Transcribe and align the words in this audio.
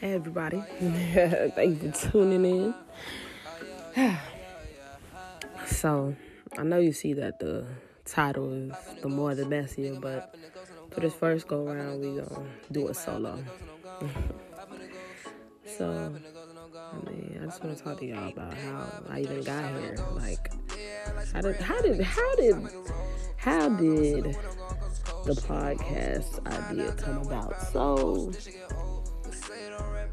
Hey 0.00 0.12
everybody, 0.12 0.62
thank 0.78 1.82
you 1.82 1.90
for 1.90 2.10
tuning 2.10 2.44
in. 2.44 2.74
so, 5.66 6.14
I 6.56 6.62
know 6.62 6.78
you 6.78 6.92
see 6.92 7.14
that 7.14 7.40
the 7.40 7.66
title 8.04 8.52
is 8.52 8.72
The 9.02 9.08
More 9.08 9.34
the 9.34 9.44
Messier, 9.44 9.96
but 9.96 10.36
for 10.92 11.00
this 11.00 11.14
first 11.14 11.48
go 11.48 11.64
round, 11.64 12.00
we 12.00 12.20
gonna 12.20 12.46
do 12.70 12.86
it 12.86 12.94
solo. 12.94 13.42
so, 15.66 16.14
I 16.76 17.10
mean, 17.10 17.40
I 17.42 17.46
just 17.46 17.64
want 17.64 17.76
to 17.76 17.82
talk 17.82 17.98
to 17.98 18.06
y'all 18.06 18.28
about 18.28 18.54
how 18.54 19.02
I 19.08 19.22
even 19.22 19.42
got 19.42 19.68
here. 19.80 19.96
Like, 20.12 20.52
how 21.32 21.40
did, 21.40 21.56
how 21.56 21.82
did, 21.82 22.00
how 22.02 22.36
did, 22.36 22.54
how 23.36 23.68
did 23.70 24.24
the 25.24 25.34
podcast 25.34 26.46
idea 26.46 26.92
come 26.92 27.18
about? 27.18 27.60
So, 27.72 28.30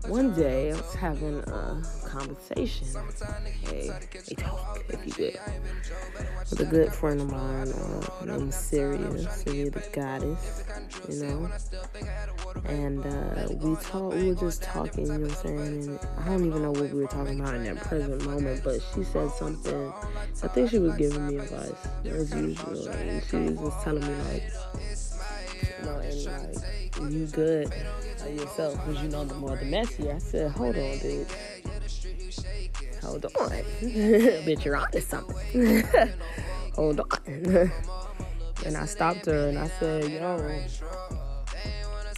one 0.08 0.34
day 0.34 0.72
I 0.72 0.76
was 0.76 0.94
having 0.94 1.40
a 1.40 1.82
conversation, 2.05 2.88
a, 3.72 3.90
a 3.90 4.36
talk, 4.36 4.84
if 4.90 5.20
you 5.20 5.26
will, 5.26 5.32
with 6.50 6.59
a 6.59 6.66
good 6.66 6.94
friend 6.94 7.22
of 7.22 7.32
mine 7.32 7.72
uh, 7.72 8.26
named 8.26 8.54
Syria, 8.54 9.18
Syria 9.32 9.72
the 9.72 9.84
goddess, 9.91 10.63
you 11.10 11.23
know. 11.23 11.49
And 12.66 13.05
uh, 13.05 13.48
we 13.55 13.76
talked, 13.77 14.16
we 14.16 14.30
were 14.30 14.36
just 14.36 14.62
talking, 14.62 15.08
you 15.08 15.13
know 15.13 15.20
what 15.20 15.30
I'm 15.30 15.36
saying? 15.36 15.90
And 15.90 15.99
I 16.20 16.26
don't 16.26 16.46
even 16.46 16.62
know 16.62 16.72
what 16.72 16.91
we 16.91 17.02
were 17.02 17.08
talking 17.08 17.40
about 17.40 17.55
in 17.55 17.63
that 17.63 17.77
present 17.77 18.24
moment, 18.26 18.63
but 18.63 18.80
she 18.94 19.04
said 19.04 19.32
something. 19.32 19.94
I 20.44 20.48
think 20.48 20.70
she 20.70 20.80
was 20.80 20.96
giving 20.98 21.27
me 21.27 21.38
advice, 21.38 21.74
as 22.05 22.32
usual. 22.34 22.88
And 22.90 23.24
she 23.24 23.38
was 23.38 23.60
just 23.60 23.84
telling 23.84 24.02
me, 24.05 24.16
like, 24.24 24.44
you 25.80 25.85
know, 25.85 25.98
and 25.99 26.26
like, 26.26 27.12
you 27.12 27.27
good 27.27 27.74
yourself 28.34 28.73
because 28.85 29.02
you 29.02 29.09
know 29.09 29.25
the 29.25 29.35
more 29.35 29.55
the 29.55 29.65
messier. 29.65 30.13
I 30.15 30.17
said, 30.20 30.51
hold 30.51 30.76
on, 30.76 30.81
bitch. 30.81 31.31
Hold 33.01 33.26
on. 33.26 33.32
bitch, 33.82 34.65
you're 34.65 34.76
onto 34.76 34.99
something. 34.99 35.84
hold 36.73 36.99
on. 36.99 37.07
and 38.65 38.77
I 38.77 38.85
stopped 38.85 39.26
her 39.26 39.49
and 39.49 39.59
I 39.59 39.67
said, 39.67 40.12
yo, 40.12 40.37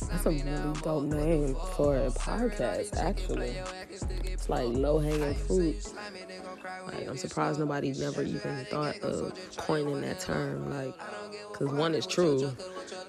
that's 0.09 0.25
a 0.25 0.29
really 0.29 0.81
dope 0.81 1.03
name 1.03 1.55
for 1.75 1.97
a 1.97 2.09
podcast, 2.09 2.95
actually. 2.97 3.57
It's 4.23 4.49
like 4.49 4.67
low 4.67 4.99
hanging 4.99 5.35
fruit. 5.35 5.93
Like, 6.85 7.07
I'm 7.07 7.17
surprised 7.17 7.59
nobody 7.59 7.91
never 7.91 8.23
even 8.23 8.65
thought 8.65 8.97
of 8.99 9.33
coining 9.57 10.01
that 10.01 10.19
term. 10.19 10.71
Like, 10.71 10.93
because 11.51 11.73
one 11.73 11.93
is 11.93 12.07
true, 12.07 12.51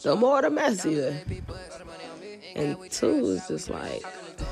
the 0.03 0.17
more 0.17 0.43
the 0.43 0.51
messier. 0.51 1.23
And 2.55 2.77
two 2.91 3.27
is 3.27 3.47
just 3.49 3.71
like, 3.71 4.03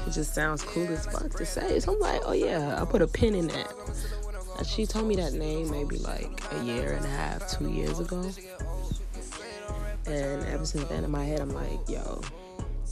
it 0.07 0.11
just 0.13 0.35
sounds 0.35 0.63
cool 0.63 0.87
as 0.89 1.07
fuck 1.07 1.31
to 1.31 1.47
say. 1.47 1.81
So 1.81 1.95
I'm 1.95 2.01
like, 2.01 2.23
oh 2.25 2.33
yeah, 2.33 2.81
I 2.81 2.85
put 2.85 3.03
a 3.03 3.07
pin 3.07 3.35
in 3.35 3.49
that. 3.49 3.73
And 4.59 4.67
she 4.67 4.87
told 4.87 5.07
me 5.07 5.17
that 5.17 5.33
name 5.33 5.71
maybe 5.71 5.99
like 5.99 6.41
a 6.53 6.65
year 6.65 6.93
and 6.93 7.05
a 7.05 7.09
half, 7.09 7.51
two 7.51 7.71
years 7.71 8.01
ago. 8.01 8.31
And 10.07 10.45
ever 10.47 10.65
since 10.65 10.85
then 10.85 11.05
in 11.05 11.11
my 11.11 11.25
head, 11.25 11.41
I'm 11.41 11.51
like, 11.51 11.89
yo, 11.89 12.21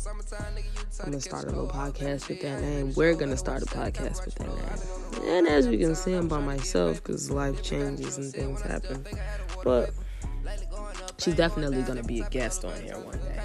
I'm 0.06 1.10
gonna 1.10 1.20
start 1.20 1.44
a 1.44 1.48
little 1.48 1.68
podcast 1.68 2.28
with 2.28 2.42
that 2.42 2.60
name. 2.60 2.92
We're 2.94 3.14
gonna 3.14 3.36
start 3.36 3.62
a 3.62 3.66
podcast 3.66 4.24
with 4.24 4.34
that 4.36 4.48
name. 4.48 5.28
And 5.28 5.46
as 5.46 5.66
you 5.66 5.78
can 5.78 5.94
see, 5.94 6.12
I'm 6.12 6.28
by 6.28 6.40
myself 6.40 7.02
because 7.02 7.30
life 7.30 7.62
changes 7.62 8.18
and 8.18 8.32
things 8.32 8.60
happen. 8.60 9.04
But 9.62 9.90
she's 11.18 11.36
definitely 11.36 11.82
gonna 11.82 12.02
be 12.02 12.20
a 12.20 12.28
guest 12.28 12.64
on 12.64 12.80
here 12.82 12.98
one 12.98 13.18
day. 13.18 13.40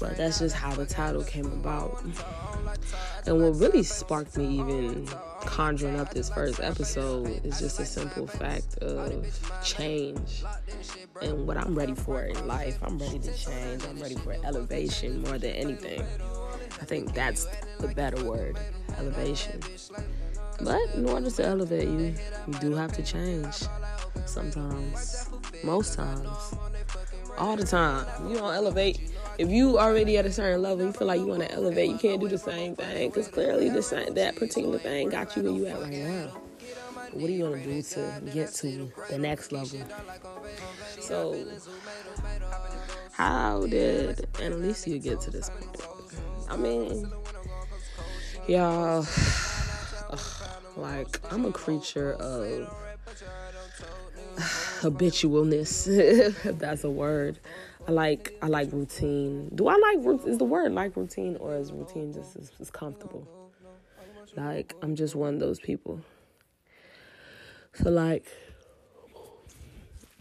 But 0.00 0.16
that's 0.16 0.40
just 0.40 0.54
how 0.54 0.74
the 0.74 0.86
title 0.86 1.22
came 1.24 1.46
about. 1.46 2.04
And 3.26 3.40
what 3.40 3.60
really 3.60 3.82
sparked 3.82 4.36
me 4.36 4.58
even 4.58 5.08
conjuring 5.40 5.98
up 6.00 6.12
this 6.12 6.30
first 6.30 6.60
episode 6.60 7.44
is 7.44 7.60
just 7.60 7.78
a 7.78 7.84
simple 7.84 8.26
fact 8.26 8.78
of 8.78 9.24
change 9.62 10.44
and 11.22 11.46
what 11.46 11.56
I'm 11.56 11.74
ready 11.74 11.94
for 11.94 12.22
in 12.22 12.46
life. 12.46 12.78
I'm 12.82 12.98
ready 12.98 13.18
to 13.20 13.32
change. 13.32 13.84
I'm 13.84 14.00
ready 14.00 14.16
for 14.16 14.34
elevation 14.44 15.22
more 15.22 15.38
than 15.38 15.50
anything. 15.50 16.02
I 16.80 16.84
think 16.84 17.14
that's 17.14 17.46
the 17.78 17.88
better 17.88 18.22
word 18.24 18.58
elevation. 18.98 19.60
But 20.60 20.82
in 20.94 21.08
order 21.08 21.30
to 21.30 21.44
elevate 21.44 21.88
you, 21.88 22.14
you 22.46 22.54
do 22.60 22.74
have 22.74 22.92
to 22.92 23.02
change. 23.02 23.64
Sometimes, 24.26 25.28
most 25.62 25.94
times, 25.94 26.54
all 27.36 27.56
the 27.56 27.64
time. 27.64 28.06
You 28.28 28.36
don't 28.36 28.54
elevate 28.54 29.12
if 29.38 29.50
you 29.50 29.78
already 29.78 30.16
at 30.18 30.26
a 30.26 30.32
certain 30.32 30.62
level, 30.62 30.86
you 30.86 30.92
feel 30.92 31.08
like 31.08 31.20
you 31.20 31.26
want 31.26 31.42
to 31.42 31.52
elevate, 31.52 31.90
you 31.90 31.98
can't 31.98 32.20
do 32.20 32.28
the 32.28 32.38
same 32.38 32.76
thing 32.76 33.08
because 33.08 33.28
clearly 33.28 33.68
the 33.68 33.82
same, 33.82 34.14
that 34.14 34.36
particular 34.36 34.78
thing 34.78 35.10
got 35.10 35.36
you 35.36 35.42
where 35.42 35.52
you 35.52 35.66
at 35.66 35.80
right 35.80 35.92
now. 35.92 36.32
What 37.12 37.30
are 37.30 37.32
you 37.32 37.44
gonna 37.44 37.62
do 37.62 37.82
to 37.82 38.22
get 38.32 38.52
to 38.54 38.90
the 39.08 39.18
next 39.18 39.52
level? 39.52 39.78
So, 41.00 41.46
how 43.12 43.66
did 43.66 44.16
Annalicia 44.34 45.00
get 45.02 45.20
to 45.22 45.30
this 45.30 45.50
point? 45.50 45.76
I 46.48 46.56
mean, 46.56 47.10
y'all, 48.48 49.06
like 50.76 51.20
I'm 51.32 51.44
a 51.44 51.52
creature 51.52 52.14
of 52.14 52.68
habitualness, 54.80 55.86
if 56.46 56.58
that's 56.58 56.84
a 56.84 56.90
word. 56.90 57.38
I 57.86 57.90
like 57.90 58.34
I 58.40 58.46
like 58.46 58.72
routine. 58.72 59.50
Do 59.54 59.68
I 59.68 59.76
like 59.76 60.26
is 60.26 60.38
the 60.38 60.44
word 60.44 60.72
like 60.72 60.96
routine 60.96 61.36
or 61.36 61.54
is 61.56 61.72
routine 61.72 62.12
just 62.12 62.36
as, 62.36 62.52
as 62.60 62.70
comfortable? 62.70 63.26
Like 64.36 64.74
I'm 64.82 64.96
just 64.96 65.14
one 65.14 65.34
of 65.34 65.40
those 65.40 65.60
people. 65.60 66.00
So 67.74 67.90
like 67.90 68.26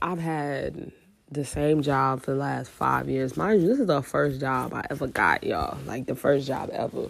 I've 0.02 0.20
had 0.20 0.92
the 1.32 1.46
same 1.46 1.82
job 1.82 2.22
for 2.22 2.32
the 2.32 2.38
last 2.38 2.70
five 2.70 3.10
years. 3.10 3.38
Mind 3.38 3.62
you, 3.62 3.68
this 3.70 3.80
is 3.80 3.88
the 3.88 4.02
first 4.02 4.42
job 4.42 4.74
I 4.74 4.86
ever 4.90 5.08
got, 5.08 5.44
y'all. 5.44 5.78
Like 5.86 6.06
the 6.06 6.16
first 6.16 6.46
job 6.46 6.70
ever. 6.74 7.10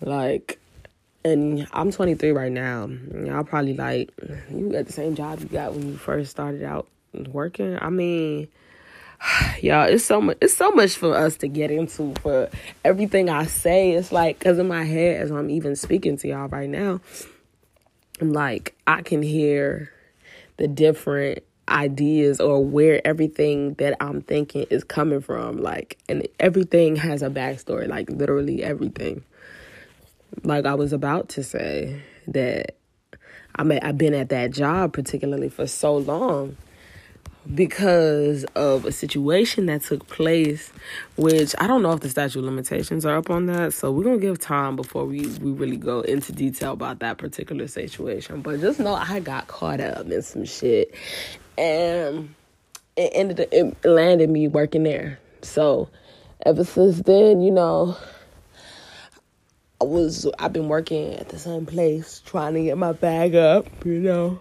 Like 0.00 0.58
and 1.24 1.66
I'm 1.72 1.90
23 1.90 2.32
right 2.32 2.52
now. 2.52 2.90
Y'all 3.24 3.44
probably 3.44 3.74
like 3.74 4.10
you 4.50 4.68
got 4.70 4.84
the 4.86 4.92
same 4.92 5.14
job 5.14 5.40
you 5.40 5.46
got 5.46 5.72
when 5.72 5.88
you 5.88 5.96
first 5.96 6.30
started 6.30 6.62
out 6.62 6.86
working. 7.14 7.78
I 7.80 7.88
mean, 7.88 8.48
y'all 9.62 9.88
it's 9.88 10.04
so 10.04 10.20
much 10.20 10.36
it's 10.40 10.54
so 10.54 10.70
much 10.72 10.96
for 10.96 11.16
us 11.16 11.36
to 11.38 11.48
get 11.48 11.70
into 11.70 12.14
for 12.20 12.48
everything 12.84 13.28
i 13.28 13.44
say. 13.44 13.92
It's 13.92 14.12
like 14.12 14.38
because 14.38 14.58
in 14.58 14.68
my 14.68 14.84
head 14.84 15.20
as 15.20 15.30
i'm 15.30 15.50
even 15.50 15.76
speaking 15.76 16.16
to 16.18 16.28
y'all 16.28 16.48
right 16.48 16.68
now 16.68 17.00
i'm 18.20 18.32
like 18.32 18.74
i 18.86 19.02
can 19.02 19.22
hear 19.22 19.90
the 20.56 20.68
different 20.68 21.42
ideas 21.68 22.40
or 22.40 22.62
where 22.62 23.04
everything 23.06 23.74
that 23.74 23.96
i'm 24.02 24.20
thinking 24.20 24.66
is 24.70 24.84
coming 24.84 25.20
from 25.20 25.56
like 25.56 25.96
and 26.08 26.26
everything 26.38 26.96
has 26.96 27.22
a 27.22 27.30
backstory 27.30 27.88
like 27.88 28.10
literally 28.10 28.62
everything. 28.62 29.22
Like 30.42 30.66
i 30.66 30.74
was 30.74 30.92
about 30.92 31.30
to 31.30 31.44
say 31.44 32.02
that 32.26 32.76
i 33.56 33.62
mean 33.62 33.78
i've 33.82 33.96
been 33.96 34.14
at 34.14 34.28
that 34.30 34.50
job 34.50 34.92
particularly 34.92 35.48
for 35.48 35.66
so 35.66 35.96
long 35.96 36.56
because 37.52 38.44
of 38.54 38.84
a 38.86 38.92
situation 38.92 39.66
that 39.66 39.82
took 39.82 40.06
place, 40.08 40.72
which 41.16 41.54
I 41.58 41.66
don't 41.66 41.82
know 41.82 41.92
if 41.92 42.00
the 42.00 42.08
statute 42.08 42.42
limitations 42.42 43.04
are 43.04 43.16
up 43.16 43.28
on 43.28 43.46
that. 43.46 43.74
So 43.74 43.92
we're 43.92 44.04
gonna 44.04 44.18
give 44.18 44.38
time 44.38 44.76
before 44.76 45.04
we, 45.04 45.26
we 45.38 45.50
really 45.52 45.76
go 45.76 46.00
into 46.00 46.32
detail 46.32 46.72
about 46.72 47.00
that 47.00 47.18
particular 47.18 47.68
situation. 47.68 48.40
But 48.40 48.60
just 48.60 48.80
know 48.80 48.94
I 48.94 49.20
got 49.20 49.46
caught 49.46 49.80
up 49.80 50.10
in 50.10 50.22
some 50.22 50.44
shit 50.44 50.94
and 51.58 52.34
it 52.96 53.10
ended 53.14 53.48
it 53.52 53.84
landed 53.84 54.30
me 54.30 54.48
working 54.48 54.84
there. 54.84 55.18
So 55.42 55.90
ever 56.46 56.64
since 56.64 57.02
then, 57.02 57.40
you 57.42 57.50
know, 57.50 57.96
I 59.80 59.84
was 59.84 60.26
I've 60.38 60.52
been 60.52 60.68
working 60.68 61.14
at 61.14 61.28
the 61.28 61.38
same 61.38 61.66
place 61.66 62.22
trying 62.24 62.54
to 62.54 62.62
get 62.62 62.78
my 62.78 62.92
bag 62.92 63.34
up, 63.34 63.66
you 63.84 64.00
know. 64.00 64.40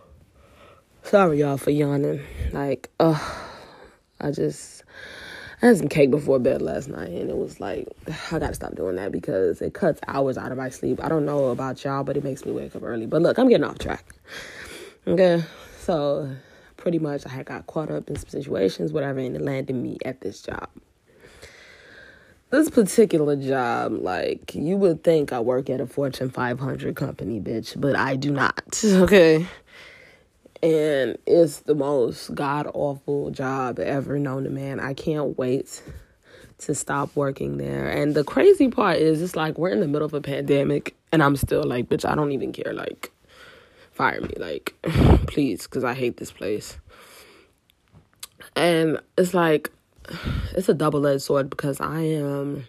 Sorry, 1.04 1.40
y'all, 1.40 1.58
for 1.58 1.70
yawning. 1.70 2.22
Like, 2.54 2.90
uh, 3.00 3.20
I 4.22 4.32
just 4.32 4.84
I 5.62 5.68
had 5.68 5.78
some 5.78 5.90
cake 5.90 6.10
before 6.10 6.40
bed 6.40 6.62
last 6.62 6.88
night, 6.88 7.10
and 7.10 7.30
it 7.30 7.36
was 7.36 7.60
like 7.60 7.88
I 8.32 8.40
gotta 8.40 8.54
stop 8.54 8.76
doing 8.76 8.96
that 8.96 9.12
because 9.12 9.62
it 9.62 9.74
cuts 9.74 10.00
hours 10.08 10.38
out 10.38 10.52
of 10.52 10.58
my 10.58 10.70
sleep. 10.70 11.04
I 11.04 11.10
don't 11.10 11.26
know 11.26 11.50
about 11.50 11.84
y'all, 11.84 12.04
but 12.04 12.16
it 12.16 12.24
makes 12.24 12.46
me 12.46 12.54
wake 12.54 12.76
up 12.76 12.84
early. 12.84 13.06
But 13.06 13.22
look, 13.22 13.38
I'm 13.38 13.50
getting 13.50 13.66
off 13.66 13.80
track. 13.80 14.06
Okay, 15.06 15.44
so 15.78 16.34
pretty 16.78 17.00
much 17.00 17.26
I 17.26 17.30
had 17.30 17.46
got 17.46 17.68
caught 17.68 17.92
up 17.92 18.10
in 18.10 18.16
some 18.16 18.30
situations, 18.30 18.94
whatever, 18.94 19.20
and 19.20 19.36
it 19.36 19.42
landed 19.42 19.76
me 19.76 19.98
at 20.06 20.22
this 20.22 20.42
job. 20.42 20.70
This 22.50 22.70
particular 22.70 23.36
job, 23.36 23.92
like 23.92 24.56
you 24.56 24.78
would 24.78 25.04
think 25.04 25.34
I 25.34 25.42
work 25.42 25.70
at 25.70 25.82
a 25.82 25.86
Fortune 25.86 26.30
500 26.30 26.96
company, 26.96 27.42
bitch, 27.42 27.80
but 27.80 27.98
I 27.98 28.16
do 28.16 28.32
not. 28.32 28.82
Okay 28.86 29.46
and 30.64 31.18
it's 31.28 31.60
the 31.60 31.76
most 31.76 32.34
god 32.34 32.72
awful 32.74 33.30
job 33.32 33.80
ever 33.80 34.18
known 34.18 34.46
to 34.46 34.50
man. 34.50 34.80
I 34.80 34.94
can't 34.94 35.38
wait 35.38 35.84
to 36.60 36.74
stop 36.74 37.14
working 37.18 37.58
there. 37.58 37.90
And 37.90 38.16
the 38.16 38.24
crazy 38.24 38.70
part 38.70 38.98
is, 38.98 39.22
it's 39.22 39.36
like 39.36 39.58
we're 39.58 39.72
in 39.72 39.82
the 39.82 39.90
middle 39.90 40.06
of 40.06 40.14
a 40.14 40.22
pandemic, 40.22 40.96
and 41.12 41.22
I'm 41.22 41.36
still 41.36 41.66
like, 41.66 41.90
bitch, 41.90 42.10
I 42.10 42.16
don't 42.16 42.32
even 42.32 42.54
care. 42.54 42.74
Like, 42.74 43.12
fire 43.92 44.22
me, 44.22 44.36
like, 44.38 44.74
please, 45.28 45.64
because 45.64 45.84
I 45.84 45.94
hate 45.94 46.16
this 46.16 46.32
place. 46.32 46.78
And 48.56 49.00
it's 49.18 49.34
like, 49.34 49.70
it's 50.56 50.70
a 50.70 50.74
double 50.74 51.06
edged 51.06 51.24
sword 51.24 51.50
because 51.50 51.82
I 51.82 52.00
am 52.00 52.68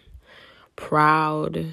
proud 0.75 1.65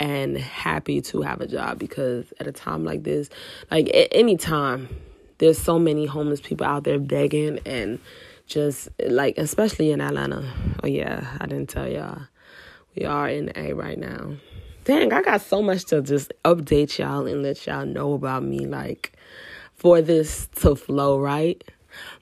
and 0.00 0.36
happy 0.36 1.00
to 1.00 1.22
have 1.22 1.40
a 1.40 1.46
job 1.46 1.78
because 1.78 2.32
at 2.40 2.48
a 2.48 2.52
time 2.52 2.84
like 2.84 3.04
this, 3.04 3.30
like 3.70 3.86
at 3.94 4.08
any 4.10 4.36
time, 4.36 4.88
there's 5.42 5.58
so 5.58 5.76
many 5.76 6.06
homeless 6.06 6.40
people 6.40 6.64
out 6.64 6.84
there 6.84 7.00
begging 7.00 7.58
and 7.66 7.98
just 8.46 8.88
like 9.08 9.36
especially 9.38 9.90
in 9.90 10.00
Atlanta. 10.00 10.48
Oh 10.84 10.86
yeah, 10.86 11.36
I 11.40 11.46
didn't 11.46 11.68
tell 11.68 11.88
y'all. 11.88 12.22
We 12.94 13.06
are 13.06 13.28
in 13.28 13.50
A 13.56 13.72
right 13.72 13.98
now. 13.98 14.36
Dang, 14.84 15.12
I 15.12 15.20
got 15.20 15.40
so 15.40 15.60
much 15.60 15.86
to 15.86 16.00
just 16.00 16.32
update 16.44 16.96
y'all 16.96 17.26
and 17.26 17.42
let 17.42 17.66
y'all 17.66 17.84
know 17.84 18.12
about 18.12 18.44
me 18.44 18.66
like 18.66 19.14
for 19.74 20.00
this 20.00 20.46
to 20.60 20.76
flow, 20.76 21.18
right? 21.18 21.60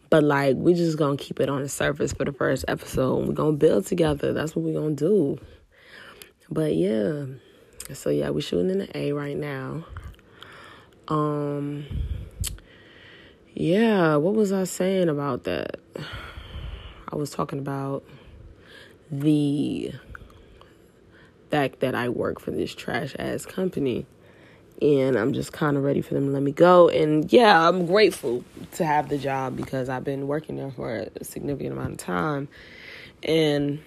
But 0.09 0.25
like 0.25 0.57
we 0.57 0.73
just 0.73 0.97
gonna 0.97 1.19
keep 1.19 1.41
it 1.41 1.51
on 1.51 1.61
the 1.61 1.69
surface 1.69 2.15
for 2.15 2.25
the 2.25 2.33
first 2.33 2.65
episode. 2.69 3.29
We're 3.29 3.35
gonna 3.35 3.53
build 3.53 3.85
together. 3.85 4.33
That's 4.33 4.57
what 4.57 4.65
we're 4.65 4.81
gonna 4.81 4.95
do. 4.95 5.39
But 6.49 6.75
yeah. 6.75 7.27
So 7.93 8.09
yeah, 8.09 8.31
we're 8.31 8.41
shooting 8.41 8.71
in 8.71 8.79
the 8.79 8.97
A 8.97 9.13
right 9.13 9.37
now. 9.37 9.85
Um 11.09 11.85
yeah, 13.61 14.17
what 14.17 14.35
was 14.35 14.53
I 14.53 14.65
saying 14.65 15.11
about 15.11 15.45
that? 15.45 15.79
I 17.13 17.17
was 17.17 17.31
talking 17.31 17.59
about 17.59 18.03
the 19.11 19.93
fact 21.51 21.81
that 21.81 21.95
I 21.95 22.09
work 22.09 22.41
for 22.41 22.53
this 22.53 22.75
trash 22.75 23.15
ass 23.19 23.45
company 23.45 24.07
and 24.81 25.15
I'm 25.15 25.35
just 25.35 25.53
kind 25.53 25.77
of 25.77 25.83
ready 25.83 26.01
for 26.01 26.15
them 26.15 26.27
to 26.27 26.31
let 26.33 26.43
me 26.43 26.53
go. 26.53 26.89
And 26.89 27.31
yeah, 27.31 27.69
I'm 27.69 27.85
grateful 27.85 28.45
to 28.77 28.87
have 28.87 29.11
the 29.11 29.19
job 29.19 29.59
because 29.59 29.91
I've 29.91 30.05
been 30.05 30.27
working 30.27 30.57
there 30.57 30.71
for 30.71 31.09
a 31.15 31.23
significant 31.23 31.75
amount 31.75 31.93
of 31.93 31.99
time. 31.99 32.49
And 33.23 33.83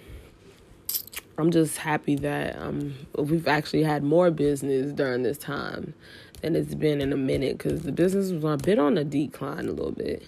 I'm 1.39 1.49
just 1.49 1.77
happy 1.77 2.15
that 2.17 2.61
um, 2.61 2.93
we've 3.17 3.47
actually 3.47 3.81
had 3.81 4.03
more 4.03 4.29
business 4.29 4.91
during 4.91 5.23
this 5.23 5.39
time 5.39 5.95
than 6.43 6.55
it's 6.55 6.75
been 6.75 7.01
in 7.01 7.11
a 7.11 7.17
minute 7.17 7.57
because 7.57 7.83
the 7.83 7.91
business 7.91 8.31
was 8.31 8.43
a 8.43 8.57
bit 8.57 8.77
on 8.77 8.97
a 8.97 9.03
decline 9.03 9.67
a 9.67 9.71
little 9.71 9.91
bit. 9.91 10.23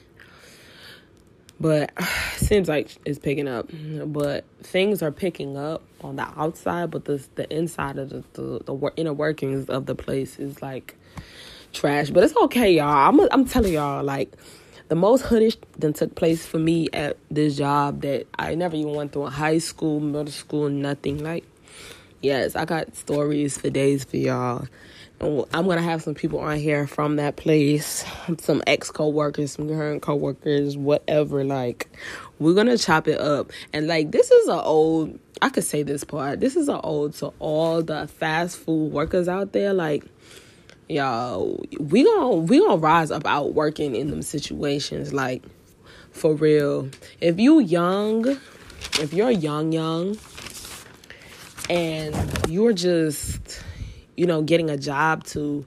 But 1.60 1.92
seems 2.38 2.68
like 2.68 2.96
it's 3.06 3.20
picking 3.20 3.48
up. 3.48 3.70
But 4.06 4.46
things 4.64 5.04
are 5.04 5.12
picking 5.12 5.58
up 5.58 5.84
on 6.02 6.16
the 6.16 6.28
outside, 6.38 6.90
but 6.92 7.06
the 7.06 7.24
the 7.36 7.54
inside 7.56 8.00
of 8.00 8.10
the 8.10 8.24
the, 8.34 8.64
the 8.64 8.94
inner 8.96 9.14
workings 9.14 9.70
of 9.70 9.86
the 9.86 9.96
place 9.96 10.40
is 10.40 10.62
like 10.62 10.96
trash. 11.74 12.10
But 12.10 12.24
it's 12.24 12.36
okay, 12.36 12.72
y'all. 12.72 13.10
I'm 13.10 13.20
I'm 13.32 13.46
telling 13.46 13.74
y'all 13.74 14.04
like 14.04 14.34
the 14.88 14.96
most 14.96 15.26
hoodish 15.26 15.58
that 15.80 15.96
took 15.96 16.16
place 16.16 16.46
for 16.46 16.60
me 16.60 16.88
at 16.94 17.18
this 17.30 17.58
job 17.58 18.02
that 18.02 18.28
I 18.40 18.56
never 18.56 18.76
even 18.76 18.94
went 18.94 19.12
through 19.12 19.26
in 19.26 19.32
high 19.34 19.58
school, 19.58 20.00
middle 20.00 20.32
school, 20.32 20.70
nothing. 20.70 21.24
Like, 21.24 21.44
yes, 22.22 22.56
I 22.56 22.66
got 22.66 22.96
stories 22.96 23.58
for 23.58 23.70
days 23.70 24.06
for 24.06 24.18
y'all. 24.18 24.68
I'm 25.26 25.68
gonna 25.68 25.82
have 25.82 26.04
some 26.04 26.14
people 26.14 26.40
on 26.40 26.58
here 26.58 26.88
from 26.88 27.16
that 27.16 27.36
place, 27.36 28.06
some 28.40 28.62
ex 28.68 28.92
co-workers, 28.92 29.54
some 29.54 29.68
current 29.68 30.02
co-workers, 30.02 30.78
whatever. 30.78 31.44
Like, 31.44 31.90
we're 32.40 32.54
gonna 32.54 32.78
chop 32.78 33.08
it 33.08 33.20
up. 33.20 33.52
And 33.74 33.88
like, 33.88 34.12
this 34.12 34.30
is 34.32 34.48
an 34.48 34.60
old. 34.60 35.20
I 35.42 35.50
could 35.50 35.64
say 35.64 35.84
this 35.84 36.04
part. 36.04 36.40
This 36.40 36.56
is 36.56 36.70
an 36.70 36.80
old 36.84 37.14
to 37.16 37.34
all 37.40 37.82
the 37.82 38.08
fast 38.08 38.58
food 38.58 38.92
workers 38.92 39.28
out 39.28 39.52
there. 39.52 39.74
Like, 39.74 40.06
y'all 40.88 41.60
we 41.80 42.04
gonna 42.04 42.36
we 42.36 42.60
gonna 42.60 42.78
rise 42.78 43.10
up 43.10 43.26
out 43.26 43.56
working 43.56 43.96
in 43.96 44.12
them 44.12 44.22
situations 44.22 45.12
like 45.12 45.44
for 46.12 46.36
real 46.36 46.88
if 47.22 47.40
you 47.40 47.60
young 47.60 48.28
if 49.00 49.12
you're 49.12 49.32
young 49.32 49.72
young 49.72 50.16
and 51.72 52.16
you're 52.48 52.72
just 52.72 53.65
you 54.16 54.26
know 54.26 54.42
getting 54.42 54.70
a 54.70 54.78
job 54.78 55.24
to 55.24 55.66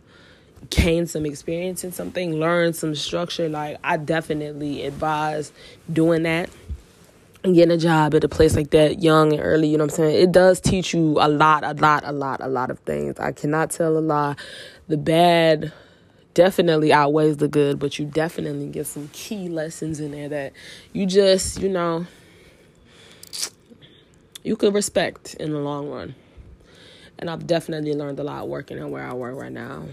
gain 0.70 1.06
some 1.06 1.24
experience 1.24 1.84
in 1.84 1.92
something 1.92 2.38
learn 2.40 2.72
some 2.72 2.94
structure 2.94 3.48
like 3.48 3.78
i 3.84 3.96
definitely 3.96 4.84
advise 4.84 5.52
doing 5.92 6.24
that 6.24 6.50
getting 7.44 7.70
a 7.70 7.78
job 7.78 8.14
at 8.14 8.24
a 8.24 8.28
place 8.28 8.56
like 8.56 8.70
that 8.70 9.02
young 9.02 9.32
and 9.32 9.40
early, 9.42 9.68
you 9.68 9.78
know 9.78 9.84
what 9.84 9.92
I'm 9.92 9.96
saying? 9.96 10.22
It 10.22 10.32
does 10.32 10.60
teach 10.60 10.92
you 10.92 11.18
a 11.20 11.28
lot, 11.28 11.64
a 11.64 11.72
lot, 11.72 12.02
a 12.04 12.12
lot, 12.12 12.40
a 12.40 12.48
lot 12.48 12.70
of 12.70 12.78
things. 12.80 13.18
I 13.18 13.32
cannot 13.32 13.70
tell 13.70 13.96
a 13.96 14.00
lie. 14.00 14.36
The 14.88 14.96
bad 14.96 15.72
definitely 16.34 16.92
outweighs 16.92 17.36
the 17.38 17.48
good, 17.48 17.78
but 17.78 17.98
you 17.98 18.04
definitely 18.04 18.68
get 18.68 18.86
some 18.86 19.08
key 19.12 19.48
lessons 19.48 20.00
in 20.00 20.12
there 20.12 20.28
that 20.28 20.52
you 20.92 21.06
just, 21.06 21.60
you 21.60 21.68
know, 21.68 22.06
you 24.42 24.56
could 24.56 24.74
respect 24.74 25.34
in 25.34 25.52
the 25.52 25.58
long 25.58 25.90
run. 25.90 26.14
And 27.18 27.28
I've 27.28 27.46
definitely 27.46 27.94
learned 27.94 28.18
a 28.20 28.24
lot 28.24 28.48
working 28.48 28.78
at 28.78 28.88
where 28.88 29.04
I 29.04 29.12
work 29.12 29.36
right 29.36 29.52
now. 29.52 29.84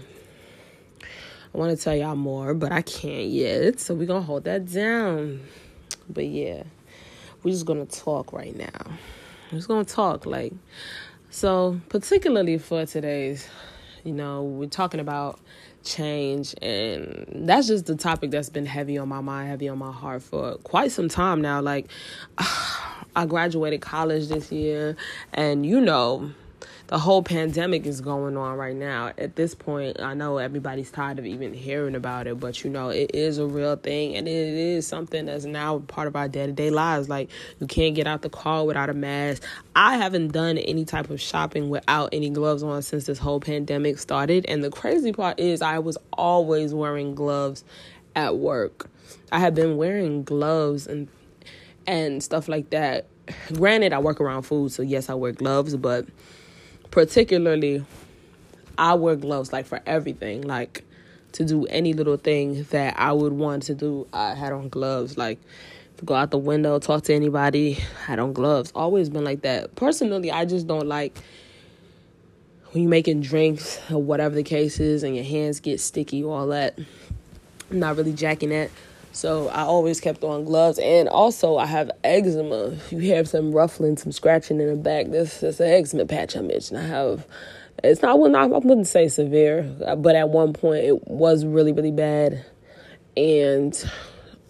I 1.02 1.58
want 1.58 1.76
to 1.76 1.82
tell 1.82 1.96
y'all 1.96 2.16
more, 2.16 2.54
but 2.54 2.72
I 2.72 2.82
can't 2.82 3.28
yet. 3.28 3.80
So 3.80 3.94
we're 3.94 4.06
going 4.06 4.22
to 4.22 4.26
hold 4.26 4.44
that 4.44 4.70
down. 4.70 5.40
But 6.08 6.26
yeah 6.26 6.64
we're 7.46 7.52
just 7.52 7.64
gonna 7.64 7.86
talk 7.86 8.32
right 8.32 8.56
now. 8.56 8.90
We're 9.52 9.58
just 9.58 9.68
gonna 9.68 9.84
talk 9.84 10.26
like 10.26 10.52
so 11.30 11.80
particularly 11.88 12.58
for 12.58 12.84
today's, 12.86 13.48
you 14.02 14.12
know, 14.12 14.42
we're 14.42 14.68
talking 14.68 14.98
about 14.98 15.38
change 15.84 16.56
and 16.60 17.48
that's 17.48 17.68
just 17.68 17.86
the 17.86 17.94
topic 17.94 18.32
that's 18.32 18.50
been 18.50 18.66
heavy 18.66 18.98
on 18.98 19.08
my 19.08 19.20
mind, 19.20 19.48
heavy 19.48 19.68
on 19.68 19.78
my 19.78 19.92
heart 19.92 20.22
for 20.22 20.56
quite 20.64 20.90
some 20.90 21.08
time 21.08 21.40
now. 21.40 21.60
Like 21.60 21.86
I 23.16 23.26
graduated 23.26 23.80
college 23.80 24.26
this 24.26 24.50
year 24.50 24.96
and 25.32 25.64
you 25.64 25.80
know 25.80 26.32
the 26.88 26.98
whole 26.98 27.22
pandemic 27.22 27.84
is 27.84 28.00
going 28.00 28.36
on 28.36 28.56
right 28.56 28.76
now. 28.76 29.12
At 29.18 29.34
this 29.34 29.54
point, 29.54 30.00
I 30.00 30.14
know 30.14 30.38
everybody's 30.38 30.90
tired 30.90 31.18
of 31.18 31.26
even 31.26 31.52
hearing 31.52 31.96
about 31.96 32.26
it, 32.26 32.38
but 32.38 32.62
you 32.62 32.70
know, 32.70 32.90
it 32.90 33.10
is 33.12 33.38
a 33.38 33.46
real 33.46 33.76
thing 33.76 34.14
and 34.14 34.28
it 34.28 34.54
is 34.54 34.86
something 34.86 35.26
that's 35.26 35.44
now 35.44 35.80
part 35.80 36.06
of 36.06 36.14
our 36.14 36.28
day 36.28 36.46
to 36.46 36.52
day 36.52 36.70
lives. 36.70 37.08
Like, 37.08 37.30
you 37.60 37.66
can't 37.66 37.94
get 37.94 38.06
out 38.06 38.22
the 38.22 38.30
car 38.30 38.64
without 38.64 38.88
a 38.88 38.94
mask. 38.94 39.42
I 39.74 39.96
haven't 39.96 40.28
done 40.28 40.58
any 40.58 40.84
type 40.84 41.10
of 41.10 41.20
shopping 41.20 41.70
without 41.70 42.10
any 42.12 42.30
gloves 42.30 42.62
on 42.62 42.82
since 42.82 43.06
this 43.06 43.18
whole 43.18 43.40
pandemic 43.40 43.98
started. 43.98 44.46
And 44.46 44.62
the 44.62 44.70
crazy 44.70 45.12
part 45.12 45.40
is, 45.40 45.62
I 45.62 45.80
was 45.80 45.98
always 46.12 46.72
wearing 46.72 47.14
gloves 47.16 47.64
at 48.14 48.36
work. 48.36 48.88
I 49.32 49.40
have 49.40 49.54
been 49.54 49.76
wearing 49.76 50.22
gloves 50.22 50.86
and 50.86 51.08
and 51.86 52.22
stuff 52.22 52.48
like 52.48 52.70
that. 52.70 53.06
Granted, 53.52 53.92
I 53.92 53.98
work 53.98 54.20
around 54.20 54.42
food, 54.42 54.72
so 54.72 54.82
yes, 54.82 55.10
I 55.10 55.14
wear 55.14 55.32
gloves, 55.32 55.76
but 55.76 56.06
particularly 56.90 57.84
I 58.78 58.94
wear 58.94 59.16
gloves 59.16 59.52
like 59.52 59.66
for 59.66 59.80
everything, 59.86 60.42
like 60.42 60.84
to 61.32 61.44
do 61.44 61.66
any 61.66 61.92
little 61.92 62.16
thing 62.16 62.64
that 62.70 62.98
I 62.98 63.12
would 63.12 63.32
want 63.32 63.64
to 63.64 63.74
do. 63.74 64.06
I 64.12 64.34
had 64.34 64.52
on 64.52 64.68
gloves, 64.68 65.16
like 65.16 65.38
to 65.98 66.04
go 66.04 66.14
out 66.14 66.30
the 66.30 66.38
window, 66.38 66.78
talk 66.78 67.04
to 67.04 67.14
anybody, 67.14 67.78
I 68.02 68.10
had 68.10 68.18
on 68.18 68.32
gloves. 68.32 68.72
Always 68.74 69.08
been 69.08 69.24
like 69.24 69.42
that. 69.42 69.74
Personally, 69.76 70.30
I 70.30 70.44
just 70.44 70.66
don't 70.66 70.86
like 70.86 71.16
when 72.72 72.82
you're 72.82 72.90
making 72.90 73.22
drinks 73.22 73.80
or 73.90 74.02
whatever 74.02 74.34
the 74.34 74.42
case 74.42 74.80
is 74.80 75.02
and 75.02 75.14
your 75.14 75.24
hands 75.24 75.60
get 75.60 75.80
sticky, 75.80 76.24
all 76.24 76.48
that. 76.48 76.78
I'm 77.70 77.78
not 77.80 77.96
really 77.96 78.12
jacking 78.12 78.50
that. 78.50 78.70
So 79.16 79.48
I 79.48 79.62
always 79.62 79.98
kept 79.98 80.22
on 80.24 80.44
gloves. 80.44 80.78
And 80.78 81.08
also, 81.08 81.56
I 81.56 81.64
have 81.64 81.90
eczema. 82.04 82.76
You 82.90 83.14
have 83.14 83.26
some 83.26 83.50
ruffling, 83.50 83.96
some 83.96 84.12
scratching 84.12 84.60
in 84.60 84.68
the 84.68 84.76
back. 84.76 85.06
This 85.06 85.42
is 85.42 85.58
an 85.58 85.70
eczema 85.70 86.04
patch 86.04 86.36
I 86.36 86.42
mentioned. 86.42 86.78
I 86.80 86.82
have. 86.82 87.26
It's 87.82 88.02
not, 88.02 88.10
I 88.10 88.46
wouldn't, 88.46 88.86
say 88.86 89.08
severe, 89.08 89.62
but 89.96 90.16
at 90.16 90.28
one 90.28 90.52
point 90.52 90.84
it 90.84 91.08
was 91.08 91.46
really, 91.46 91.72
really 91.72 91.92
bad. 91.92 92.44
And 93.16 93.90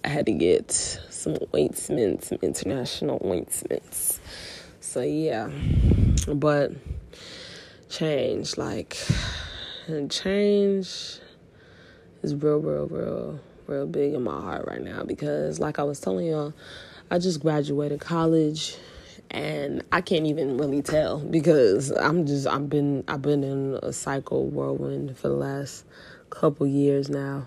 I 0.03 0.09
had 0.09 0.27
to 0.27 0.33
get 0.33 0.73
some 0.73 1.37
ointments, 1.55 2.27
some 2.27 2.39
international 2.43 3.23
ointments. 3.25 4.19
So, 4.81 5.01
yeah. 5.01 5.49
But 6.27 6.73
change, 7.89 8.57
like, 8.59 8.97
change 10.11 11.21
is 12.23 12.35
real, 12.35 12.59
real, 12.59 12.87
real 12.89 13.41
real 13.69 13.87
big 13.87 14.15
in 14.15 14.23
my 14.23 14.41
heart 14.41 14.67
right 14.67 14.83
now 14.83 15.03
because, 15.03 15.61
like 15.61 15.79
I 15.79 15.83
was 15.83 16.01
telling 16.01 16.27
y'all, 16.27 16.55
I 17.11 17.19
just 17.19 17.41
graduated 17.41 18.01
college 18.01 18.77
and 19.31 19.83
I 19.93 20.01
can't 20.01 20.27
even 20.27 20.57
really 20.57 20.83
tell 20.83 21.19
because 21.19 21.91
I'm 21.91 22.27
just 22.27 22.47
I've 22.47 22.69
been 22.69 23.05
I've 23.09 23.23
been 23.23 23.43
in 23.43 23.79
a 23.83 23.93
cycle 23.93 24.47
whirlwind 24.47 25.17
for 25.17 25.29
the 25.29 25.35
last 25.35 25.85
couple 26.31 26.67
years 26.67 27.09
now. 27.09 27.47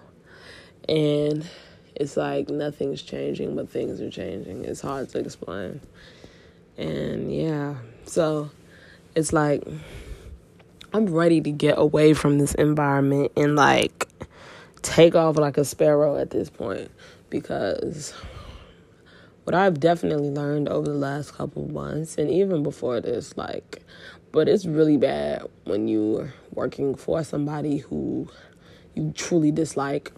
And 0.88 1.48
it's 1.96 2.18
like 2.18 2.50
nothing's 2.50 3.02
changing 3.02 3.56
but 3.56 3.70
things 3.70 4.02
are 4.02 4.10
changing. 4.10 4.66
It's 4.66 4.82
hard 4.82 5.10
to 5.10 5.20
explain. 5.20 5.82
And 6.78 7.34
yeah, 7.34 7.76
so 8.06 8.50
it's 9.16 9.34
like 9.34 9.64
I'm 10.92 11.06
ready 11.08 11.40
to 11.42 11.52
get 11.52 11.78
away 11.78 12.14
from 12.14 12.40
this 12.40 12.56
environment 12.56 13.32
and 13.38 13.56
like 13.56 14.08
take 14.82 15.16
off 15.16 15.38
like 15.38 15.58
a 15.58 15.66
sparrow 15.66 16.18
at 16.18 16.30
this 16.30 16.50
point 16.50 16.90
because 17.30 18.14
what 19.44 19.56
I've 19.56 19.80
definitely 19.80 20.30
learned 20.30 20.70
over 20.70 20.86
the 20.86 20.98
last 20.98 21.34
couple 21.34 21.68
months 21.72 22.18
and 22.18 22.30
even 22.30 22.64
before 22.64 23.02
this 23.02 23.36
like 23.38 23.84
but 24.32 24.48
it's 24.48 24.66
really 24.66 24.98
bad 24.98 25.44
when 25.64 25.88
you're 25.88 26.34
working 26.54 26.96
for 26.96 27.24
somebody 27.24 27.78
who 27.78 28.28
you 28.96 29.12
truly 29.16 29.52
dislike 29.52 30.12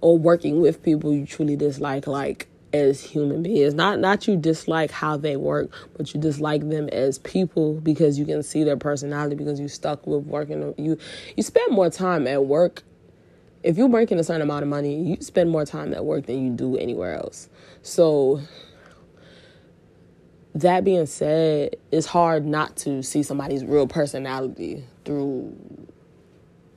or 0.00 0.18
working 0.18 0.60
with 0.60 0.82
people 0.82 1.12
you 1.12 1.26
truly 1.26 1.56
dislike 1.56 2.06
like 2.06 2.48
as 2.72 3.02
human 3.02 3.42
beings. 3.42 3.74
Not 3.74 4.00
not 4.00 4.26
you 4.26 4.36
dislike 4.36 4.90
how 4.90 5.16
they 5.16 5.36
work 5.36 5.70
but 5.96 6.12
you 6.14 6.20
dislike 6.20 6.68
them 6.68 6.88
as 6.90 7.18
people 7.18 7.74
because 7.74 8.18
you 8.18 8.24
can 8.24 8.42
see 8.42 8.64
their 8.64 8.76
personality 8.76 9.36
because 9.36 9.60
you 9.60 9.68
stuck 9.68 10.06
with 10.06 10.24
working 10.24 10.74
you 10.78 10.98
you 11.36 11.42
spend 11.42 11.72
more 11.72 11.90
time 11.90 12.26
at 12.26 12.46
work 12.46 12.82
if 13.62 13.76
you're 13.76 13.88
making 13.88 14.18
a 14.18 14.24
certain 14.24 14.42
amount 14.42 14.62
of 14.62 14.68
money 14.68 15.02
you 15.02 15.16
spend 15.20 15.50
more 15.50 15.64
time 15.64 15.92
at 15.94 16.04
work 16.04 16.26
than 16.26 16.44
you 16.44 16.52
do 16.52 16.76
anywhere 16.76 17.14
else 17.14 17.48
so 17.82 18.40
that 20.54 20.84
being 20.84 21.06
said 21.06 21.76
it's 21.90 22.06
hard 22.06 22.44
not 22.44 22.76
to 22.76 23.02
see 23.02 23.22
somebody's 23.22 23.64
real 23.64 23.86
personality 23.86 24.84
through 25.04 25.56